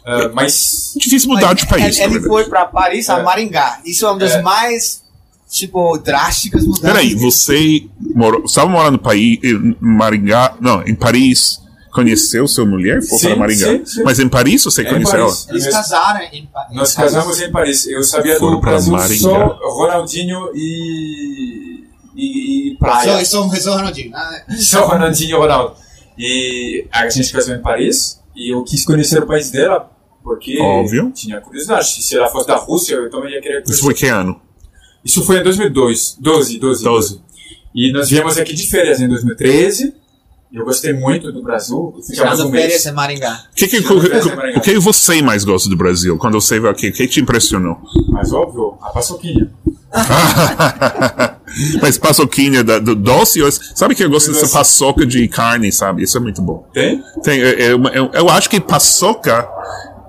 [0.06, 0.94] é, mais.
[0.98, 1.98] Difícil mudar de país.
[2.00, 3.24] Ele, ele foi pra Paris, a É.
[3.24, 3.80] Maringá.
[3.86, 4.42] Isso é uma das É.
[4.42, 5.04] mais,
[5.50, 6.82] tipo, drásticas mudanças.
[6.90, 7.86] Peraí, você
[8.16, 11.60] morou, estava morando no país, em Maringá, não, em Paris,
[11.94, 13.02] conheceu sua mulher?
[13.04, 13.68] Foi Sim, para Maringá.
[13.68, 14.04] sim, sim.
[14.04, 15.48] Mas em Paris você É em conheceu Paris.
[15.50, 15.80] Eles Mesmo.
[15.80, 17.14] casaram em, Pa- em Nós Paris.
[17.14, 17.86] casamos em Paris.
[17.88, 19.20] Eu sabia Foram do Brasil Maringá.
[19.20, 21.86] só Ronaldinho e.
[22.16, 23.24] e, e Praia.
[23.26, 24.12] Sou, sou, sou Ronaldinho.
[24.12, 24.46] né?
[24.58, 25.76] Só Ronaldinho e Ronaldo.
[26.24, 29.90] E a gente casou em Paris e eu quis conhecer o país dela
[30.24, 31.12] porque Óbvio.
[31.12, 32.04] tinha curiosidade.
[32.04, 33.82] Se ela fosse da Rússia, eu também ia querer Isso conhecer.
[33.82, 34.40] foi que ano?
[35.04, 37.22] Isso foi em 2002, 12, 12, 12.
[37.74, 39.96] E nós viemos aqui de férias em 2013.
[40.52, 41.96] e Eu gostei muito do Brasil.
[42.06, 42.86] Tirando um férias mês.
[42.86, 43.46] em Maringá.
[43.52, 46.20] O que, que, o, o que você mais gosta do Brasil?
[46.20, 47.80] Quando você veio aqui, o que te impressionou?
[48.10, 49.52] Mas óbvio, a paçoquinha.
[51.82, 56.04] Mas paçoquinha da- do doce, eu- sabe que eu gosto dessa paçoca de carne, sabe?
[56.04, 56.66] Isso é muito bom.
[56.74, 57.02] Tem?
[57.24, 59.48] Tem, é- é uma- eu, eu acho que paçoca,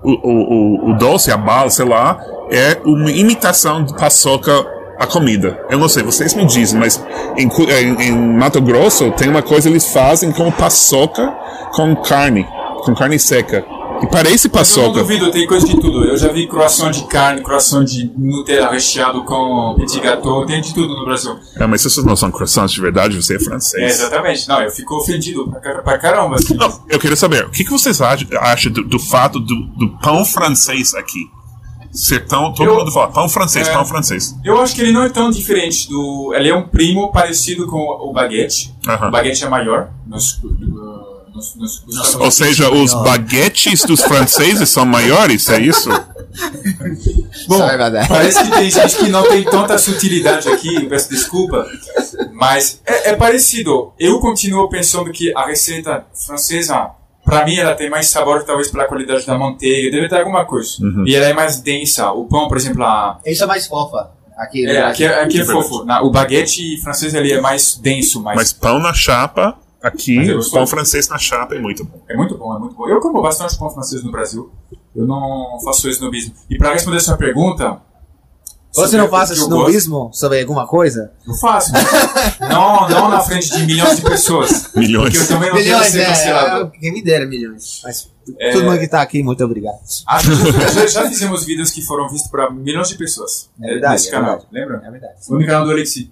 [0.02, 2.18] o, o, o, doce, a bala, sei lá,
[2.50, 4.52] é uma imitação de paçoca
[4.98, 5.58] a comida.
[5.70, 7.02] Eu não sei, vocês me dizem, mas
[7.36, 11.32] em, em, em Mato Grosso tem uma coisa que eles fazem como paçoca
[11.72, 12.46] com carne,
[12.84, 13.64] com carne seca.
[14.02, 14.98] E parece Eu não paçoca.
[15.00, 16.04] duvido, tem coisa de tudo.
[16.04, 20.74] Eu já vi croissant de carne, croissant de Nutella recheado com petit gâteau, tem de
[20.74, 21.38] tudo no Brasil.
[21.56, 24.00] É, mas essas não são croissants de verdade, você é É, francês.
[24.00, 24.48] exatamente.
[24.48, 26.36] Não, eu fico ofendido pra, car- pra caramba.
[26.36, 26.54] Assim.
[26.54, 30.24] Não, eu queria saber, o que, que vocês acham, do, do fato do, do pão
[30.24, 31.20] francês aqui?
[31.92, 32.54] Ser tão.
[32.54, 33.72] Todo Eu- mundo fala, pão francês, É.
[33.74, 34.34] pão francês.
[34.42, 36.32] Eu acho que ele não é tão diferente do.
[36.34, 38.74] Ele é um primo parecido com o baguete.
[39.06, 39.90] O baguete é maior.
[40.10, 41.01] Uh,
[41.34, 45.88] nos, nos, nos- Ou seja, os baguetes dos franceses são maiores, é isso?
[47.48, 47.58] Bom,
[48.08, 51.66] parece que tem gente que não tem tanta sutilidade aqui, peço desculpa,
[52.32, 53.92] mas é, é parecido.
[53.98, 56.90] Eu continuo pensando que a receita francesa,
[57.24, 60.70] pra mim, ela tem mais sabor, talvez pela qualidade da manteiga, deve ter alguma coisa.
[61.06, 62.10] E ela é mais densa.
[62.12, 64.10] O pão, por exemplo, a, Isso é mais fofa.
[64.36, 65.84] Aqui, é, aqui, é- aqui é É fofo.
[65.84, 70.34] Na- o baguete francês ele é mais denso, mais Mas pão na chapa, aqui, é
[70.34, 70.52] gostoso.
[70.56, 72.00] pão francês na chapa é muito bom.
[72.08, 72.88] É muito bom, é muito bom.
[72.88, 74.50] Eu como bastante pão francês no Brasil.
[74.94, 76.34] Eu não faço snobismo.
[76.50, 77.80] E para responder a sua pergunta.
[78.74, 81.12] Você não o faz snobismo sobre alguma coisa?
[81.26, 81.72] Eu faço.
[82.40, 84.70] não, não na frente de milhões de pessoas.
[84.74, 85.10] Milhões.
[85.10, 87.82] Porque eu também não quero Milhões, ser é, é, Quem me dera milhões.
[87.84, 88.10] Mas
[88.40, 88.52] É.
[88.52, 89.78] todo mundo que tá aqui, muito obrigado.
[90.08, 93.50] Acho que já, já fizemos vídeos que foram vistos para milhões de pessoas.
[93.62, 94.48] É verdade, Nesse é canal, verdade.
[94.52, 94.82] lembra?
[94.86, 95.14] É verdade.
[95.26, 96.10] Foi no canal do Alexi.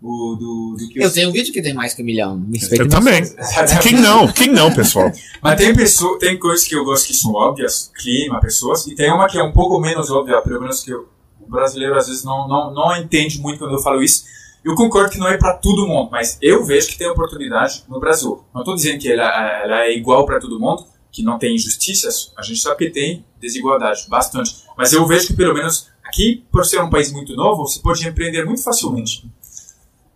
[0.00, 2.40] O do, do que Eu tenho um vídeo que tem mais que um milhão.
[2.70, 3.20] Eu também.
[3.82, 4.30] Quem não?
[4.30, 5.10] Quem não, pessoal?
[5.42, 9.12] Mas tem, pessoa, tem coisas que eu gosto que são óbvias, clima, pessoas, e tem
[9.12, 11.08] uma que é um pouco menos óbvia, pelo menos que eu-
[11.40, 14.24] o brasileiro às vezes não, não, não entende muito quando eu falo isso.
[14.64, 17.98] Eu concordo que não é para todo mundo, mas eu vejo que tem oportunidade no
[17.98, 18.44] Brasil.
[18.54, 19.24] Não estou dizendo que ela,
[19.64, 23.24] ela é igual para todo mundo, que não tem injustiças, a gente sabe que tem
[23.40, 24.54] desigualdade, bastante.
[24.76, 28.06] Mas eu vejo que pelo menos aqui, por ser um país muito novo, você pode
[28.06, 29.28] empreender muito facilmente.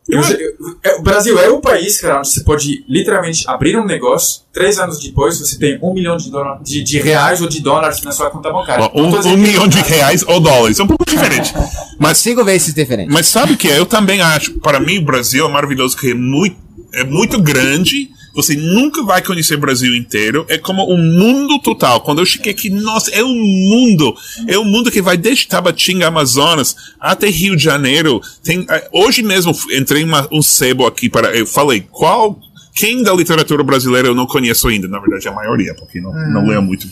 [0.08, 3.76] Eu já- eu- é, o Brasil é o país, cara, onde você pode literalmente abrir
[3.78, 7.48] um negócio, três anos depois você tem um milhão de, dola- de, de reais ou
[7.48, 8.84] de dólares na sua conta bancária.
[8.92, 10.78] Ó, Um, tô dizendo um milhão de reais ou dólares.
[10.80, 11.54] É um pouco diferente.
[12.00, 13.10] Mas Cinco vezes diferente.
[13.12, 13.78] Mas sabe o que é?
[13.78, 16.56] Eu também acho, para mim, o Brasil é maravilhoso, que é muito,
[16.94, 18.10] é muito grande.
[18.34, 20.46] Você nunca vai conhecer o Brasil inteiro.
[20.48, 22.00] É como um mundo total.
[22.00, 24.14] Quando eu cheguei aqui, nossa, é um mundo.
[24.48, 28.20] É um mundo que vai desde Tabatinga, Amazonas, até Rio de Janeiro.
[28.42, 31.36] Tem, eh, hoje mesmo entrei uma- um sebo aqui para.
[31.36, 32.38] Eu falei, qual.
[32.74, 34.88] Quem da literatura brasileira eu não conheço ainda?
[34.88, 36.88] Na verdade, a maioria, porque não, não leio muito.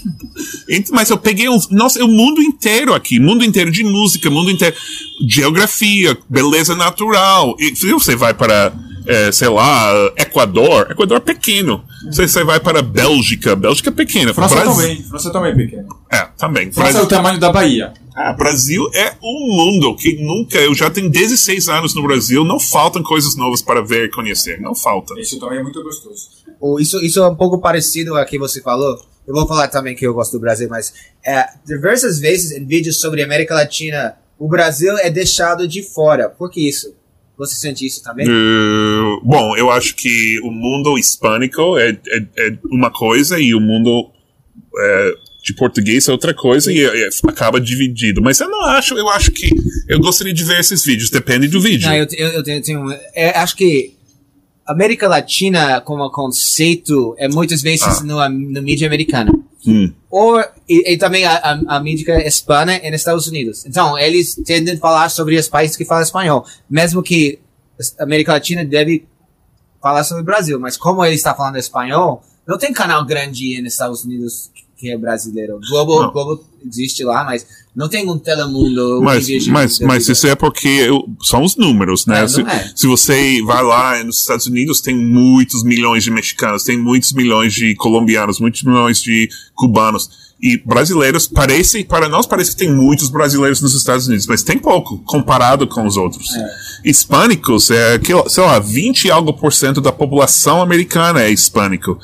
[0.92, 1.58] Mas eu peguei um.
[1.70, 3.18] Nossa, é o mundo inteiro aqui.
[3.18, 4.76] Mundo inteiro de música, mundo inteiro.
[5.26, 7.56] Geografia, beleza natural.
[7.58, 8.72] E você vai para
[9.06, 10.90] é, sei lá, Equador.
[10.90, 11.84] Equador é pequeno.
[12.10, 13.54] Você, você vai para Bélgica.
[13.56, 14.32] Bélgica é pequena.
[14.34, 15.02] França Brasil- também.
[15.04, 15.86] França também é pequena.
[16.12, 16.72] É, também.
[16.72, 17.92] França é Brasil, o tamanho da Bahia.
[18.14, 20.58] ah, Brasil é um mundo que nunca.
[20.58, 22.44] Eu já tenho 16 anos no Brasil.
[22.44, 24.60] Não faltam coisas novas para ver e conhecer.
[24.60, 25.18] Não falta.
[25.20, 26.28] Isso também é muito gostoso.
[26.78, 28.98] Isso, isso é um pouco parecido a que você falou.
[29.26, 30.92] Eu vou falar também que eu gosto do Brasil, mas
[31.24, 36.28] é, diversas vezes em vídeos sobre América Latina, o Brasil é deixado de fora.
[36.28, 36.94] Por que isso?
[37.40, 38.28] Você sente isso também?
[38.28, 43.60] Uh, bom, eu acho que o mundo hispânico é, é, é uma coisa e o
[43.60, 44.10] mundo
[44.78, 45.12] é,
[45.42, 48.20] de português é outra coisa e, é, acaba dividido.
[48.20, 49.48] Mas eu não acho, eu acho que
[49.88, 51.88] eu gostaria de ver esses vídeos, depende do vídeo.
[51.88, 53.94] Não, eu, eu, eu tenho, tenho- é, acho que
[54.66, 58.04] América Latina como conceito é muitas vezes Ah.
[58.04, 59.32] no, no mídia americana.
[59.66, 59.92] Hum.
[60.10, 63.64] Ou, e, e também a, a, a mídia hispana nos Estados Unidos.
[63.66, 66.46] Então, eles tendem a falar sobre os países que falam espanhol.
[66.68, 67.38] Mesmo que
[67.98, 69.06] a América Latina deve
[69.80, 70.58] falar sobre o Brasil.
[70.58, 74.49] Mas como ele está falando espanhol, não tem canal grande nos Estados Unidos
[74.80, 75.60] que é brasileiro.
[75.68, 76.10] Globo, Não.
[76.12, 79.00] Globo existe lá, mas não tem um telemundo.
[79.02, 82.24] Mas, mas, mas isso é porque eu- são os números, né?
[82.24, 82.72] É, se, é.
[82.74, 87.52] se você vai lá nos Estados Unidos, tem muitos milhões de mexicanos, tem muitos milhões
[87.52, 90.29] de colombianos, muitos milhões de cubanos.
[90.42, 94.56] E brasileiros, parece, para nós parece que tem muitos brasileiros nos Estados Unidos, mas tem
[94.58, 96.28] pouco, comparado com os outros.
[96.84, 101.98] Hispânicos, é, que, sei lá, 20 e algo por cento da população americana é hispânico.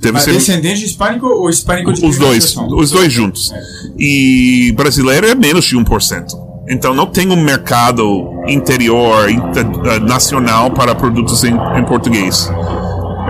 [0.00, 3.52] Deve ser descendente hispânico ou hispânico de os dois, os dois juntos.
[3.98, 6.24] E brasileiro é menos de 1%.
[6.68, 12.48] Então não tem um mercado interior, inter- eh, nacional para produtos em, em português.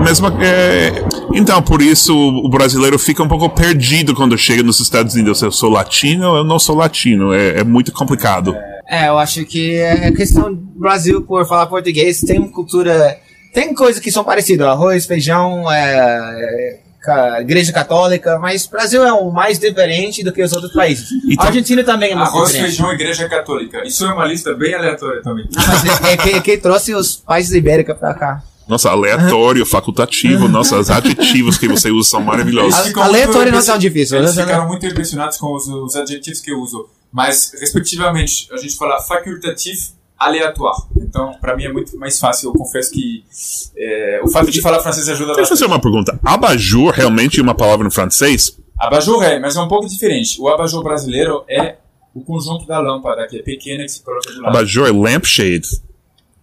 [0.02, 0.92] Mesmo, é,
[1.32, 5.40] então, por isso o brasileiro fica um pouco perdido quando chega nos Estados Unidos.
[5.42, 7.32] Eu sou latino, eu não sou latino.
[7.32, 8.54] É, é muito complicado.
[8.88, 13.16] É, eu acho que é questão do Brasil, por falar português, tem uma cultura.
[13.54, 19.04] Tem coisas que são parecidas, arroz, feijão, é, é, ca- igreja católica, mas o Brasil
[19.04, 21.08] é o mais diferente do que os outros países.
[21.30, 22.76] Então- a Argentina também é muito Arroz, diferente.
[22.76, 23.82] feijão, igreja católica.
[23.86, 25.46] Isso é uma lista bem aleatória também.
[25.54, 28.42] Mas é, é que, que trouxe os países ibéricos pra cá.
[28.68, 32.94] Nossa, aleatório, facultativo, nossas adjetivos que você usa são maravilhosos.
[32.96, 34.44] Aleatório muito não é tão difícil, Eles né?
[34.44, 36.88] ficaram muito impressionados com os, os adjetivos que eu uso.
[37.12, 39.80] Mas, respectivamente, a gente fala facultativo,
[40.18, 40.84] aleatório.
[40.96, 42.48] Então, para mim é muito mais fácil.
[42.48, 43.24] Eu confesso que
[43.76, 46.18] é, o fato de falar francês ajuda Deixa eu fazer uma pergunta.
[46.24, 48.56] Abajur realmente é uma palavra em francês?
[48.78, 50.40] Abajur é, mas é um pouco diferente.
[50.40, 51.76] O abajur brasileiro é
[52.14, 54.56] o conjunto da lâmpada, que é pequena, que se coloca do lado.
[54.56, 55.68] Abajur é lampshade.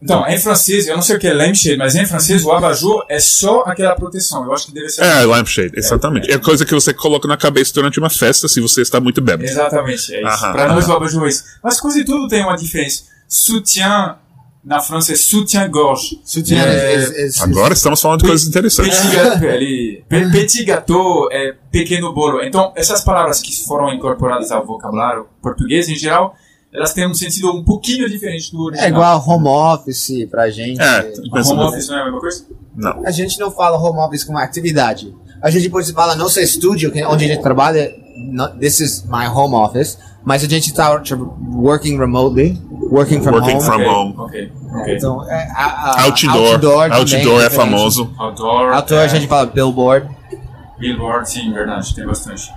[0.01, 3.03] Então, em francês, eu não sei o que é lampshade, mas em francês o abajur
[3.09, 4.45] é só aquela proteção.
[4.45, 5.03] Eu acho que deve ser.
[5.03, 6.31] É, lampshade, exatamente.
[6.31, 9.43] É coisa que você coloca na cabeça durante uma festa se você está muito bêbado.
[9.43, 10.39] Exatamente, é isso.
[10.51, 11.43] Para nós o abajur é isso.
[11.61, 13.03] Mas quase tudo tem uma diferença.
[13.27, 14.15] Soutien,
[14.63, 16.21] na França, é soutien-gorge.
[16.23, 18.97] Soutien é, é- é- Agora estamos falando de coisas interessantes.
[18.99, 22.41] Petit petit gâteau é pequeno bolo.
[22.41, 26.35] Então, essas palavras que foram incorporadas ao vocabulário português em geral,
[26.73, 28.85] elas têm um sentido um pouquinho diferente do original.
[28.85, 30.79] é igual home office pra gente.
[30.81, 32.45] É, A home office não é a mesma coisa?
[32.75, 33.05] Não.
[33.05, 35.13] A gente não fala home office como atividade.
[35.41, 37.91] A gente pode falar nosso estúdio, que- onde a gente trabalha,
[38.59, 41.01] this is my home office, mas a gente está
[41.53, 42.61] working remotely,
[42.91, 43.63] working from Working home.
[43.63, 44.13] from- Ok, home.
[44.17, 44.51] Ok,
[44.81, 44.95] ok.
[44.97, 46.89] Então, é, a, a, Outdoor.
[46.89, 48.13] também Outdoor é famoso.
[48.17, 50.09] Outdoor, Outdoor é, a gente fala billboard.
[50.77, 52.51] billboard, sim, verdade, tem bastante.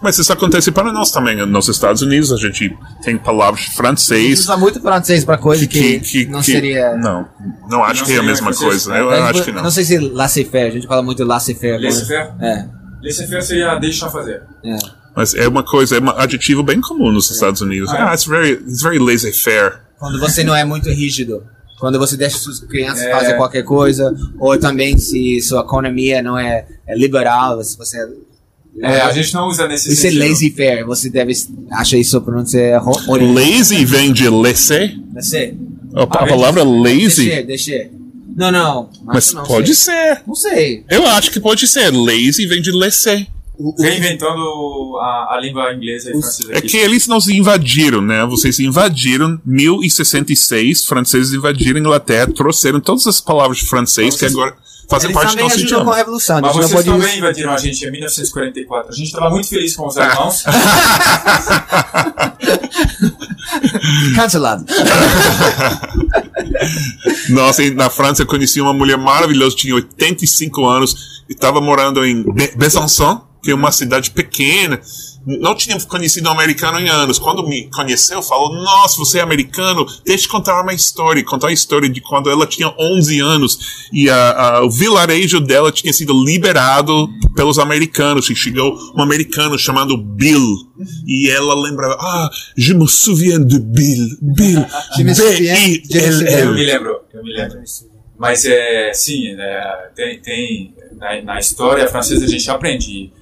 [0.00, 1.44] Mas isso acontece para nós também.
[1.46, 5.66] Nos Estados Unidos a gente tem palavras A gente francês usa muito francês pra coisa
[5.66, 6.96] que, não seria...
[6.96, 7.26] Não,
[7.68, 8.96] não acho Não que é a mesma coisa.
[8.96, 9.62] Eu É, acho que não.
[9.64, 11.82] Não sei se laissez-faire, a gente fala muito laissez-faire.
[11.82, 12.30] Laissez-faire?
[12.40, 12.64] É,
[13.02, 14.42] Laissez-faire seria deixa fazer.
[14.64, 14.76] é.
[15.16, 17.90] Mas é uma coisa, é um adjetivo bem comum nos Estados Unidos.
[17.90, 18.02] Ah, é?
[18.02, 19.78] Ah, it's very, it's very laissez-faire.
[19.98, 21.42] Quando você não é muito rígido.
[21.80, 23.10] Quando você deixa suas crianças É.
[23.10, 27.98] fazer qualquer coisa, ou também se sua economia não é, é liberal, se você
[28.82, 30.18] É, a gente não usa nesse Isso é sentido.
[30.20, 31.32] laissez-faire, você deve
[31.72, 33.34] achar isso pronunciar original.
[33.34, 34.94] Lazy vem de laisser.
[35.12, 35.54] Deixa,
[35.94, 37.26] A, a palavra lazy.
[37.26, 37.90] deixa, deixa.
[38.36, 38.90] Não, não.
[39.04, 39.94] Mas não, pode sei.
[39.94, 40.22] ser.
[40.26, 40.84] Não sei.
[40.88, 41.90] Eu acho que pode ser.
[41.92, 43.26] Lazy vem de laisser.
[43.58, 44.40] O- o- Reinventando
[45.00, 46.52] a, a língua inglesa e Os- francesa.
[46.52, 46.68] É aqui.
[46.68, 48.24] que eles nos invadiram, né?
[48.26, 54.56] Vocês invadiram 1066, franceses invadiram a Inglaterra, trouxeram todas as palavras de francês que agora
[54.90, 55.96] Eles parte do nosso ajudam com a idioma.
[55.96, 56.38] revolução.
[56.38, 56.88] A Mas vocês pode...
[56.88, 58.90] também invadiram a gente em 1944.
[58.90, 60.44] A gente estava muito feliz com os alemãos.
[64.16, 64.64] Cancelado.
[67.28, 72.22] Nossa, na França eu conheci uma mulher maravilhosa, tinha 85 anos, e estava morando em
[72.22, 73.26] Be Besançon.
[73.42, 74.80] Que é uma cidade pequena.
[75.26, 77.18] Não tinha conhecido um americano em anos.
[77.18, 79.84] Quando me conheceu, falou: Nossa, você é americano?
[80.04, 81.22] Deixa eu contar uma história.
[81.24, 83.58] Contar a história de quando ela tinha 11 anos
[83.92, 88.30] e a, a, o vilarejo dela tinha sido liberado pelos americanos.
[88.30, 90.42] E chegou um americano chamado Bill.
[91.06, 94.08] E ela lembrava: Ah, je me souviens de Bill.
[94.22, 94.64] Bill.
[94.96, 96.54] Je me souviens, je me Eu B-I-L-L.
[96.54, 97.58] me lembro, eu me lembro.
[98.18, 103.12] Mas é, sim, é, tem, tem na, na história francesa a gente aprende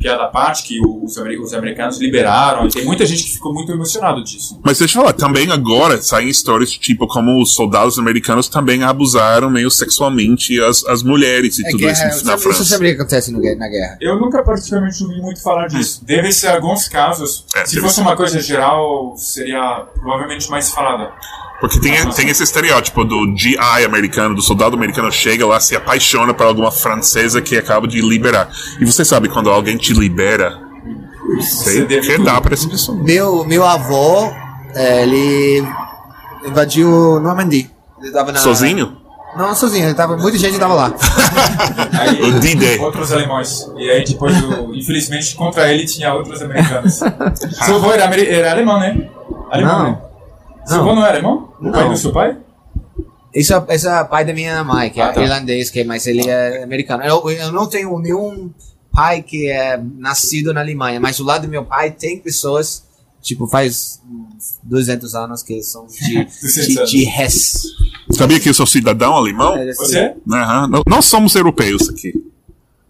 [0.00, 2.66] piada à parte que os, os americanos liberaram.
[2.66, 4.58] E tem muita gente que ficou muito emocionado disso.
[4.64, 9.50] Mas deixa eu falar, também agora saem histórias tipo como os soldados americanos também abusaram
[9.50, 12.64] meio sexualmente as, as mulheres e É tudo guerra, isso na isso França.
[12.64, 13.98] sempre acontece no na guerra.
[14.00, 16.02] Eu nunca particularmente ouvi muito falar disso.
[16.04, 17.44] Deve ser alguns casos.
[17.54, 18.00] É, Se fosse ser.
[18.00, 21.12] uma coisa geral, seria provavelmente mais falada.
[21.60, 26.32] Porque tem, tem esse estereótipo do GI americano, do soldado americano chega lá, se apaixona
[26.32, 28.48] por alguma francesa que acaba de liberar.
[28.80, 30.58] E você sabe, quando alguém te libera,
[31.36, 32.96] você Você dar pra essa pessoa.
[33.02, 34.30] Meu, meu avô,
[34.74, 35.62] é, ele
[36.46, 37.70] invadiu Normandy.
[38.02, 38.38] Ele tava na...
[38.38, 38.96] Sozinho?
[39.36, 39.84] Não, sozinho.
[39.84, 40.92] Ele tava, muita gente tava lá.
[42.00, 42.78] Aí, O D-Day.
[42.78, 43.70] outros alemães.
[43.76, 46.94] E aí depois, o- infelizmente, contra ele tinha outros americanos.
[47.64, 49.08] Seu avô era, era alemão, né?
[49.50, 49.90] Alemão, Não.
[49.92, 49.98] né?
[50.66, 50.84] Seu Não.
[50.84, 51.52] avô não é alemão?
[51.60, 52.36] O pai do seu pai?
[53.34, 55.22] Isso é, esse é o pai da minha mãe, que é Ah, tá.
[55.22, 57.02] irlandês, que, mas ele é americano.
[57.04, 58.50] Eu, eu não tenho nenhum
[58.92, 62.82] pai que é nascido na Alemanha, mas do lado do meu pai tem pessoas,
[63.22, 67.68] tipo, faz uns 200 anos que são de, 200 de, de Hesse.
[68.12, 69.56] Sabia que eu sou cidadão alemão?
[69.56, 70.14] É, Você?
[70.32, 70.66] Aham.
[70.66, 72.12] Não- Nós somos europeus aqui.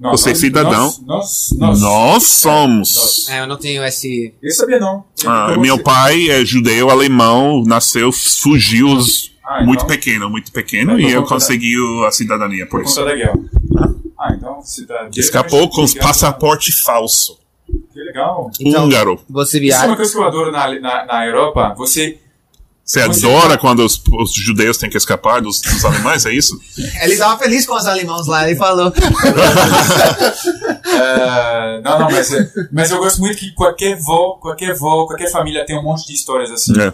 [0.00, 0.86] Não, Você é cidadão?
[1.06, 1.80] Nós, nós, nós.
[1.80, 3.28] Nós somos.
[3.28, 4.32] É, eu não tenho esse...
[4.42, 5.04] Eu sabia não.
[5.26, 8.88] Ah, Como meu você- pai é judeu alemão, nasceu, fugiu
[9.44, 11.74] Ah, muito então- pequeno, muito pequeno, Então, e eu consegui
[12.06, 12.94] a cidadania por Por isso.
[12.96, 13.34] da.
[14.18, 15.08] Ah, então tá.
[15.16, 17.38] Escapou com os passaporte falso.
[17.92, 18.50] Que legal.
[18.58, 19.20] Então, Húngaro.
[19.28, 19.96] Você Isso é uma viaja...
[19.96, 21.74] coisa que eu adoro na, na, na Europa.
[21.76, 22.18] Você.
[22.90, 26.58] Você adora tá- quando os, os judeus têm que escapar dos, dos alemães, é isso?
[27.00, 28.92] Ele tava feliz com os alemãos lá, ele falou...
[30.92, 32.30] É, não, não, mas,
[32.72, 36.12] mas eu gosto muito que qualquer vó, qualquer vó, qualquer família tem um monte de
[36.12, 36.78] histórias assim.
[36.80, 36.92] É.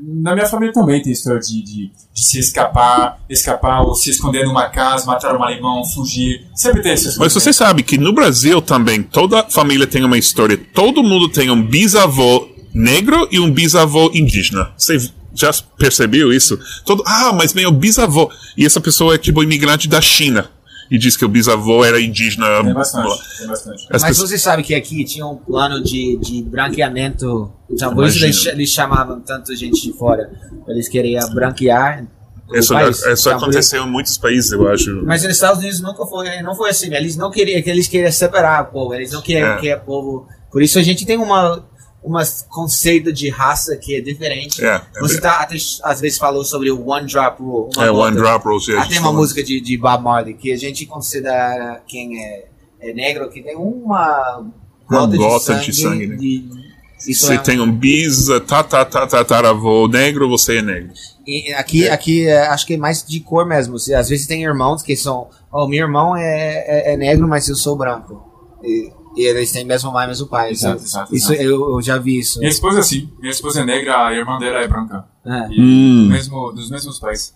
[0.00, 4.44] Na minha família também tem história de, de, de se escapar, escapar ou se esconder
[4.44, 6.46] numa casa, matar um alemão, fugir.
[6.54, 10.56] Sempre tem essas Mas você sabe que no Brasil também toda família tem uma história.
[10.72, 14.72] Todo mundo tem um bisavô negro e um bisavô indígena.
[14.76, 14.96] Você
[15.34, 16.58] já percebeu isso?
[16.86, 18.30] Todo, ah, mas meu bisavô.
[18.56, 20.48] E essa pessoa é tipo imigrante da China.
[20.90, 22.46] E diz que o bisavô era indígena.
[22.62, 23.08] Tem bastante,
[23.38, 23.82] tem bastante.
[23.90, 27.50] As Mas pessoas- você sabe que aqui tinha um plano de, de branqueamento.
[27.70, 30.30] Então, por isso eles, eles chamavam tanta gente de fora.
[30.68, 32.06] Eles queriam branquear.
[32.52, 32.98] Isso, país.
[33.02, 35.02] isso Então, aconteceu em muitos países, eu acho.
[35.06, 36.94] Mas nos Estados Unidos nunca foi, não foi assim.
[36.94, 38.94] Eles não queriam, que eles queriam separar o povo.
[38.94, 39.56] Eles não queriam É.
[39.60, 40.28] que o povo.
[40.52, 41.64] Por isso a gente tem uma,
[42.04, 44.62] uma conceito de raça que é diferente.
[44.64, 47.70] É, é Você tá, até, às vezes falou sobre o one drop rule.
[47.74, 48.06] uma É, gota.
[48.08, 48.72] One Drop Rose.
[48.72, 49.20] a Ah, gente tem uma falou.
[49.20, 52.44] música de, de Bob Marley que a gente considera quem é,
[52.80, 54.46] é negro que tem uma
[54.86, 55.82] gota, gota de de sangue.
[55.82, 56.16] sangue, né?
[56.16, 56.64] de-
[57.14, 60.92] Você é um- tem um bis, tá, tá, tá, tá, tataravô negro, você é negro.
[61.26, 63.76] E aqui, aqui é, acho que é mais de cor mesmo.
[63.76, 65.28] Às vezes tem irmãos que são.
[65.52, 68.22] Oh, meu irmão é, é, é negro, mas eu sou branco.
[68.62, 70.50] E, e eles têm mesmo mãe, mesmo pai.
[70.50, 71.48] Exato, Isso- exato, Isso, exato.
[71.48, 72.38] eu, eu já vi isso.
[72.38, 73.08] Minha esposa sim.
[73.18, 75.04] Minha esposa é negra, a irmã dela é branca.
[75.24, 75.48] É.
[75.50, 76.08] E Hum.
[76.08, 77.34] mesmo, dos mesmos pais.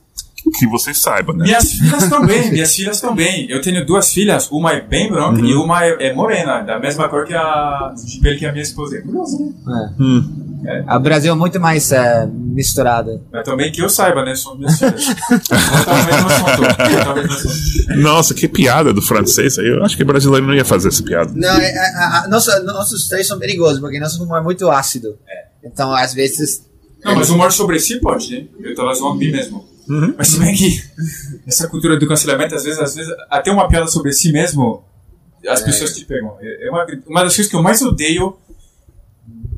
[0.59, 1.45] Que você saiba, né?
[1.45, 3.51] Minhas filhas também, minhas filhas também.
[3.51, 7.09] Eu tenho duas filhas, uma é bem branca e uma é, é morena, da mesma
[7.09, 8.99] cor que a de pele que a minha esposa.
[8.99, 9.95] É curioso, né?
[9.99, 10.03] É.
[10.03, 10.49] Hum.
[10.91, 13.23] O Brasil é muito mais é, misturado.
[13.33, 14.35] Mas também que eu saiba, né?
[14.35, 15.07] São minhas filhas.
[16.29, 17.97] Assunto.
[17.97, 19.57] Nossa, que piada do francês.
[19.59, 21.33] Eu acho que brasileiro não ia fazer essa piada.
[21.35, 25.17] Não, é, é, é, nossa, nossos três são perigosos, porque nosso humor é muito ácido.
[25.63, 26.67] Então, às vezes.
[27.05, 28.47] Não, mas humor sobre si pode, né?
[28.61, 29.65] Eu tava zoando mim mesmo.
[29.89, 30.15] Uhum.
[30.19, 30.83] Mas se bem que
[31.47, 34.85] essa cultura do cancelamento, às vezes, às vezes, até uma piada sobre si mesmo,
[35.49, 36.37] as pessoas te pegam.
[36.41, 38.37] É é uma, uma das coisas que eu mais odeio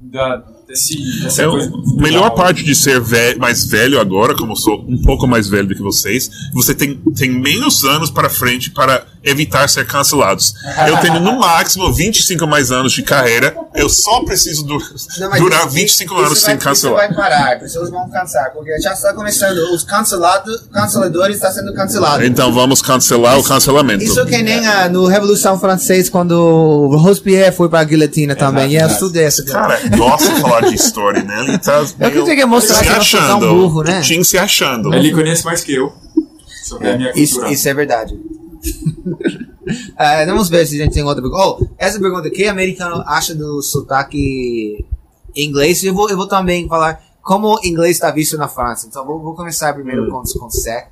[0.02, 1.70] da, desse, dessa É coisa.
[1.72, 5.48] a melhor parte de ser ve- mais velho agora, como eu sou um pouco mais
[5.48, 10.54] velho do que vocês, você tem, tem menos anos para frente para evitar ser cancelados.
[10.88, 14.78] Eu tenho no máximo 25 mais anos de carreira, eu só preciso du-
[15.18, 17.04] Não, durar isso- 25 isso anos vai, sem cancelar.
[17.04, 19.58] Isso vai parar, as pessoas vão cansar, porque já está começando.
[19.74, 22.26] Os cancelados, canceladores estão sendo cancelados.
[22.26, 24.02] Então vamos cancelar o cancelamento.
[24.02, 28.70] Isso que nem a, no Revolução Francesa, quando Robespierre foi para a guilhotina também.
[28.70, 28.92] E eu exato.
[28.94, 31.40] estudei essa Cara, gosta de falar de história, né?
[31.46, 33.48] Ele tá Eu que tenho que mostrar se que achando.
[33.48, 33.98] burro, né?
[33.98, 34.94] O Tim se achando.
[34.94, 35.92] Ele conhece mais que eu
[36.64, 38.14] sobre a minha Isso, isso é verdade.
[39.96, 41.42] Ah, vamos ver se a gente tem outra pergunta.
[41.42, 44.84] Oh, essa pergunta, o que americano acha do sotaque
[45.34, 45.82] inglês?
[45.84, 48.86] Eu vou, eu vou também falar como inglês está visto na França.
[48.86, 50.88] Então, vou, vou começar primeiro com, com o Seth,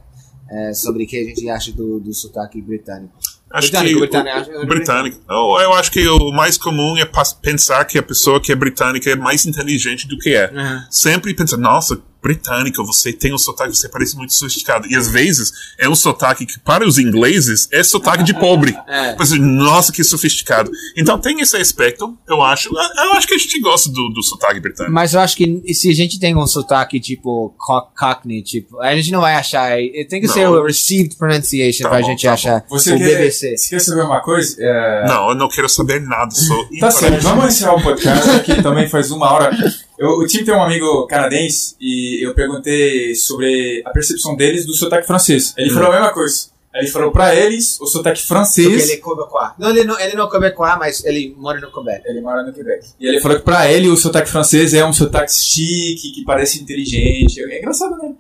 [0.51, 3.15] eh, sobre o que a gente acha do, do sotaque britânico.
[3.51, 5.21] Acho Britânico, que britânico, o, britânico.
[5.27, 7.11] Não, eu acho que o mais comum é
[7.41, 10.51] pensar que a pessoa que é britânica é mais inteligente do que é.
[10.53, 10.81] Uhum.
[10.91, 14.87] Sempre pensa, nossa, britânica, você tem um sotaque, você parece muito sofisticado.
[14.89, 18.77] E às vezes é um sotaque que para os ingleses é sotaque de pobre.
[18.89, 19.15] É.
[19.39, 20.71] Nossa, que sofisticado.
[20.97, 22.69] Então tem esse aspecto, eu acho.
[22.71, 24.93] Eu acho que a gente gosta do, do sotaque britânico.
[24.95, 28.95] Mas eu acho que se a gente tem um sotaque tipo co- Cockney, tipo, a
[28.97, 29.77] gente não vai achar.
[30.09, 30.35] Tem que Não.
[30.35, 33.57] ser o received pronunciation Tá pra bom, gente tá achar Você o quer, BBC.
[33.57, 34.57] você quer saber uma coisa?
[34.59, 36.31] É, Não, eu não quero saber nada.
[36.35, 39.51] Sou Tá certo, vamos encerrar o podcast aqui também faz uma hora.
[39.99, 44.73] Eu, o time tem um amigo canadense e eu perguntei sobre a percepção deles do
[44.75, 45.53] sotaque francês.
[45.57, 46.51] Ele falou a mesma coisa.
[46.75, 48.67] Ele falou pra eles o sotaque Porque francês.
[48.85, 49.51] ele é quebecois.
[49.59, 52.03] Não, ele não, ele não é quebecois, mas ele mora no Quebec.
[52.07, 52.87] Ele mora no Quebec.
[53.01, 56.61] E ele falou que pra ele o sotaque francês é um sotaque chique, que parece
[56.63, 57.43] inteligente.
[57.43, 58.15] É engraçado, né?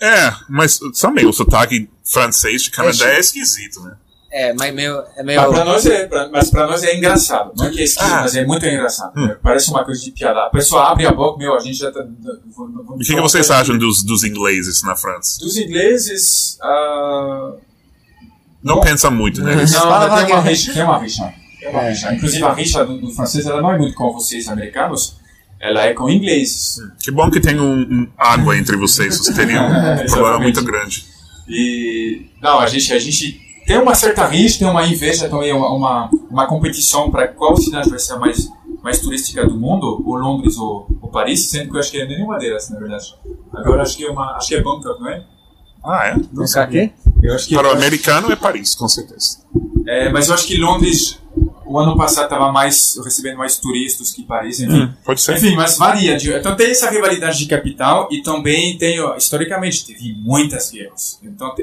[0.00, 3.96] É, mas também o sotaque francês de Canadá É é esquisito, né?
[4.32, 5.02] É, mas meio.
[5.16, 5.40] É meio.
[5.40, 7.52] Mas pra nós é, pra- mas pra nós é engraçado.
[7.56, 8.20] Não é que é esquisito, Ah.
[8.20, 9.12] mas é muito engraçado.
[9.16, 9.34] Hum.
[9.42, 10.46] Parece uma coisa de piada.
[10.46, 12.00] A pessoa abre a boca, meu, a gente já tá.
[12.88, 15.38] O que, que vocês acham dos, dos ingleses na França?
[15.40, 16.56] Dos ingleses.
[16.62, 17.52] ah,
[18.62, 18.80] Não Bom.
[18.82, 19.56] pensa muito, né?
[19.56, 20.72] Não, Fala, mas tem uma rixa.
[20.74, 21.34] Tem uma rixa.
[21.58, 21.88] Tem uma É.
[21.90, 22.14] rixa.
[22.14, 25.16] Inclusive, a rixa do, do francês ela não é muito com vocês, americanos.
[25.58, 26.76] Ela é com ingleses.
[27.02, 29.18] Que bom que tem um, um água entre vocês.
[29.18, 31.04] Vocês teriam um problema muito grande.
[31.48, 32.26] E.
[32.40, 33.40] Não, a gente, a gente
[33.72, 37.88] tem uma certa rixa, tem uma inveja também, uma, uma, uma competição para qual cidade
[37.88, 38.48] vai ser a mais,
[38.82, 42.06] mais turística do mundo, ou Londres ou, ou Paris, sendo que eu acho que é
[42.06, 43.14] nenhuma delas, na verdade.
[43.54, 45.24] Agora acho que é, uma, acho que é Bangkok, não é?
[45.84, 46.16] Ah, é?
[46.32, 46.92] Não sabe
[47.22, 49.38] Eu acho que Para o americano é Paris, com certeza.
[49.86, 51.18] é, mas eu acho que Londres,
[51.64, 54.92] o ano passado, estava mais recebendo mais turistas que Paris, enfim.
[55.04, 55.36] Pode ser.
[55.36, 56.16] Enfim, mas varia.
[56.16, 61.18] de- Então tem essa rivalidade de capital e também tem, historicamente, teve muitas guerras.
[61.22, 61.54] Então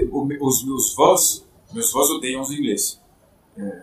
[0.42, 1.44] os meus vós,
[1.74, 3.00] meus vós odeiam os ingleses.
[3.58, 3.82] É,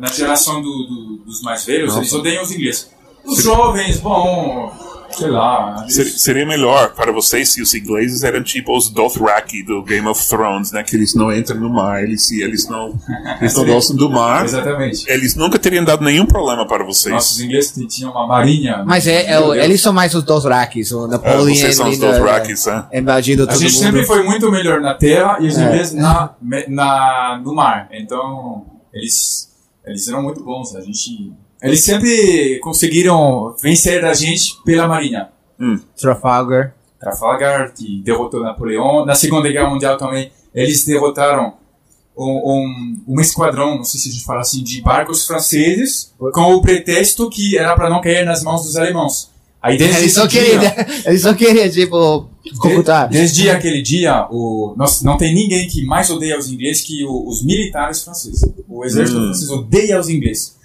[0.00, 2.00] na geração do- do- dos mais velhos, Nossa.
[2.00, 2.90] eles odeiam os ingleses.
[3.24, 4.72] Os jovens, bom,
[5.16, 5.76] sei lá.
[5.88, 10.28] eles- Seria melhor para vocês se os ingleses eram tipo os Dothraki do Game of
[10.28, 10.82] Thrones, né?
[10.82, 12.98] Que eles não entram no mar, eles, eles não,
[13.40, 14.44] eles não gostam do mar.
[14.44, 15.08] Exatamente.
[15.10, 17.14] Eles nunca teriam dado nenhum problema para vocês.
[17.14, 18.82] Nossa, os ingleses tinham uma marinha.
[18.86, 22.66] Mas é, é eles são mais os Dothrakis, o Ah, Napoleon vocês são os Dothrakis,
[22.66, 22.86] né?
[22.90, 23.82] é, invadindo A gente mundo.
[23.82, 25.64] sempre foi muito melhor na terra e os É.
[25.64, 26.30] ingleses na,
[26.68, 27.88] na, no mar.
[27.92, 29.48] Então, eles,
[29.86, 30.74] eles eram muito bons.
[30.74, 35.28] A gente, eles sempre conseguiram vencer a gente pela marinha.
[36.00, 36.74] Trafalgar.
[37.00, 39.04] Trafalgar, que derrotou Napoleão.
[39.04, 41.54] Na Segunda Guerra Mundial também, eles derrotaram
[42.16, 46.54] um, um, um esquadrão, não sei se a gente fala assim, de barcos franceses, com
[46.54, 49.30] o pretexto que era para não cair nas mãos dos alemãos.
[49.62, 50.62] Aí desde Eles só queriam,
[51.04, 52.28] eles só queriam, tipo,
[52.58, 53.08] computar.
[53.08, 57.04] de- Desde aquele dia, o, nós, não tem ninguém que mais odeia os ingleses que
[57.04, 58.42] o- os militares franceses.
[58.68, 59.24] O exército Hum.
[59.24, 60.56] francês odeia os ingleses.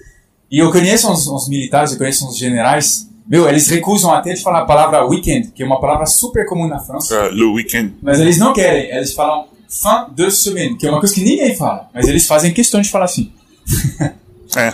[0.51, 4.41] E eu conheço uns, uns militares, eu conheço uns generais, meu, eles recusam até de
[4.43, 7.27] falar a palavra weekend, que é uma palavra super comum na França.
[7.27, 7.93] Uh, le weekend.
[8.01, 11.55] Mas eles não querem, eles falam fin de semaine, que é uma coisa que ninguém
[11.55, 11.87] fala.
[11.93, 13.31] Mas eles fazem questão de falar assim.
[14.57, 14.73] É.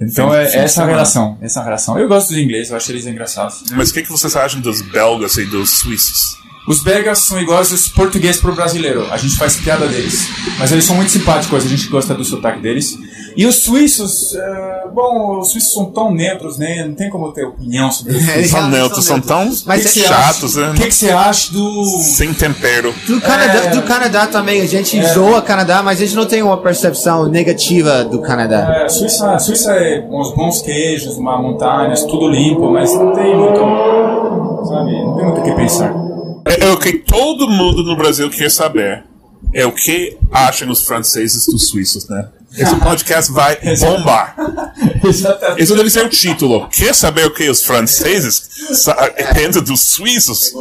[0.00, 1.98] Então Fim- é fim essa relação, essa relação.
[1.98, 3.64] Eu gosto dos ingleses, eu acho eles engraçados.
[3.72, 6.36] Mas o que, que vocês acham dos belgas e dos suíços?
[6.68, 9.10] Os belgas são iguais os portugueses pro brasileiro.
[9.12, 10.28] A gente faz piada deles.
[10.58, 12.96] Mas eles são muito simpáticos, a gente gosta do sotaque deles.
[13.36, 16.84] E os suíços, é, bom, os suíços são tão neutros, né?
[16.86, 18.50] Não tem como eu ter opinião sobre os Eles suíços.
[18.50, 19.50] São neutros, são tão.
[19.66, 20.72] Mas Que que chatos, acha- né?
[20.72, 21.84] O que, que você acha do.
[22.02, 22.94] Sem tempero.
[23.06, 23.70] Do Canadá, É.
[23.70, 25.14] do Canadá também, a gente É.
[25.14, 28.72] zoa o Canadá, mas a gente não tem uma percepção negativa do Canadá.
[28.74, 33.36] É, a Suíça, Suíça é uns bons queijos, uma montanhas, tudo limpo, mas não tem
[33.36, 33.60] muito.
[34.68, 34.92] Sabe?
[35.04, 35.92] Não tem muito o que pensar.
[36.46, 39.04] É, é o que todo mundo no Brasil quer saber.
[39.52, 42.26] É o que acham os franceses dos suíços, né?
[42.56, 44.36] Esse podcast vai bombar.
[45.04, 45.62] Exatamente.
[45.62, 46.68] Isso deve ser o título.
[46.68, 48.94] Quer saber o que os franceses sa-
[49.34, 50.52] pensam dos suíços?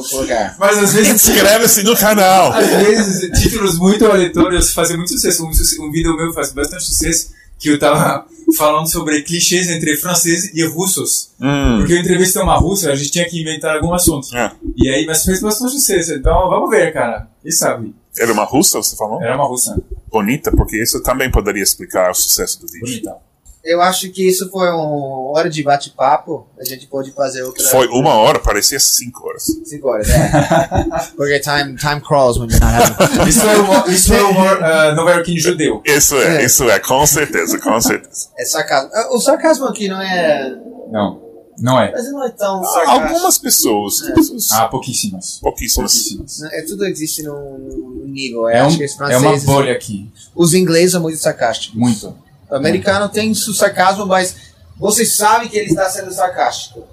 [0.57, 1.27] Mas às vezes.
[1.29, 2.51] Inscreve-se no canal.
[2.53, 5.43] Às vezes, títulos muito aleatórios fazem muito sucesso.
[5.45, 5.49] Um,
[5.85, 7.29] um vídeo meu faz bastante sucesso
[7.59, 8.25] que eu tava
[8.57, 11.29] falando sobre clichês entre franceses e russos.
[11.39, 14.35] Hum, Porque eu entrevistei uma russa, a gente tinha que inventar algum assunto.
[14.35, 14.51] é.
[14.75, 16.13] E aí, mas fez bastante sucesso.
[16.13, 17.27] Então, vamos ver, cara.
[17.43, 17.93] Quem sabe?
[18.17, 19.21] Era uma russa, você falou?
[19.21, 19.81] Era uma russa.
[20.09, 22.81] Bonita, porque isso também poderia explicar o sucesso do vídeo.
[22.85, 23.31] Bonita.
[23.63, 26.47] Eu acho que isso foi uma hora de bate-papo.
[26.59, 27.63] A gente pode fazer outra.
[27.67, 29.43] Foi uma hora, parecia cinco horas.
[29.63, 30.31] Cinco horas, é.
[31.15, 33.21] Porque time, time crawls when you're not having.
[33.29, 35.79] Isso é humor, isso é humor uh, nova-iorquino judeu.
[35.85, 36.45] Isso é, É.
[36.45, 38.29] isso é, com certeza, com certeza.
[38.35, 38.89] É sarcasmo.
[39.11, 40.55] O sarcasmo aqui não é.
[40.91, 41.20] Não,
[41.61, 41.91] não é.
[41.91, 42.91] Mas não é tão sarcástico.
[43.07, 45.39] Algumas pessoas, pessoas Ah, pouquíssimas.
[45.41, 45.93] pouquíssimas.
[45.93, 46.41] Pouquíssimas.
[46.53, 48.41] É, tudo existe num num nível.
[48.41, 50.11] Eu É, um, acho que os é uma bolha aqui.
[50.35, 51.77] Os ingleses são muito sarcásticos.
[51.79, 52.13] Muito.
[52.49, 54.35] O americano tem seu sarcasmo, mas
[54.77, 56.83] você sabe que ele está sendo sarcástico.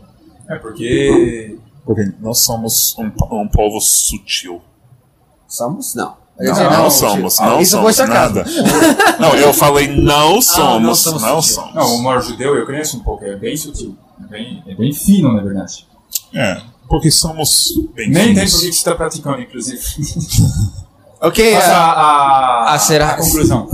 [0.48, 1.58] É porque.
[1.84, 3.10] Porque nós somos um,
[3.40, 4.60] um povo sutil.
[5.48, 5.94] Somos?
[5.94, 6.16] Não.
[6.38, 8.36] Não, disse, não, somos, não Isso somos foi sarcasmo.
[8.36, 9.18] nada.
[9.18, 11.62] Não, eu falei não somos, somos não sutil.
[11.64, 11.74] somos.
[11.74, 13.96] Não, o humor judeu eu conheço um pouco, é bem sutil.
[14.28, 15.86] É bem, é bem fino, na verdade.
[16.34, 18.52] É, porque somos bem Nem tem finos.
[18.52, 19.80] por que você está praticando, inclusive.
[21.20, 22.02] Ok, Mas ah, a,
[22.70, 23.68] a, ah, será- a conclusão.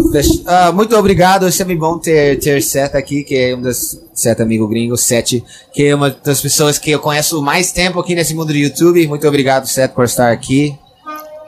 [0.46, 4.40] Ah, muito obrigado, é sempre bom ter, ter Seth aqui, que é um dos Seth
[4.40, 8.34] amigo gringo, Seth, que é uma das pessoas que eu conheço mais tempo aqui nesse
[8.34, 9.07] mundo do YouTube.
[9.07, 10.74] Muito obrigado, Seth, por estar aqui.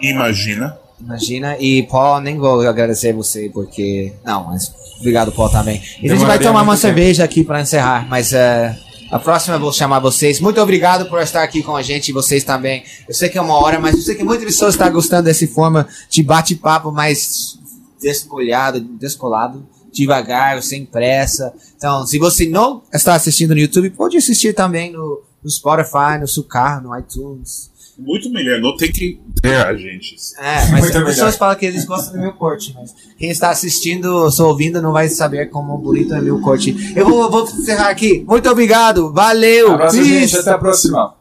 [0.02, 0.76] Imagina.
[1.00, 1.57] Imagina.
[1.59, 4.12] E Paul, nem vou agradecer você, porque.
[4.22, 5.80] Não, mas obrigado, Paul, também.
[6.02, 6.82] E a gente vai tomar uma tempo.
[6.82, 8.76] cerveja aqui para encerrar, mas eh,
[9.11, 10.40] a próxima eu vou chamar vocês.
[10.40, 12.84] Muito obrigado por estar aqui com a gente e vocês também.
[13.09, 15.46] Eu sei que é uma hora, mas eu sei que muitas pessoas estão gostando dessa
[15.46, 17.59] forma de bate-papo mais
[18.00, 21.54] descolhado, descolado, devagar, sem pressa.
[21.76, 26.26] Então, se você não está assistindo no YouTube, pode assistir também no, no Spotify, no
[26.26, 27.70] seu carro, no iTunes.
[27.99, 30.16] Muito melhor, não tem que ver a gente.
[30.38, 31.32] É, mas Muito as pessoas melhor.
[31.32, 34.92] falam que eles gostam do meu corte, mas quem está assistindo ou só ouvindo não
[34.92, 36.92] vai saber como bonito é meu corte.
[36.94, 38.24] Eu vou, vou encerrar aqui.
[38.28, 40.36] Muito obrigado, valeu, Abraço, gente.
[40.36, 41.14] Até a próxima.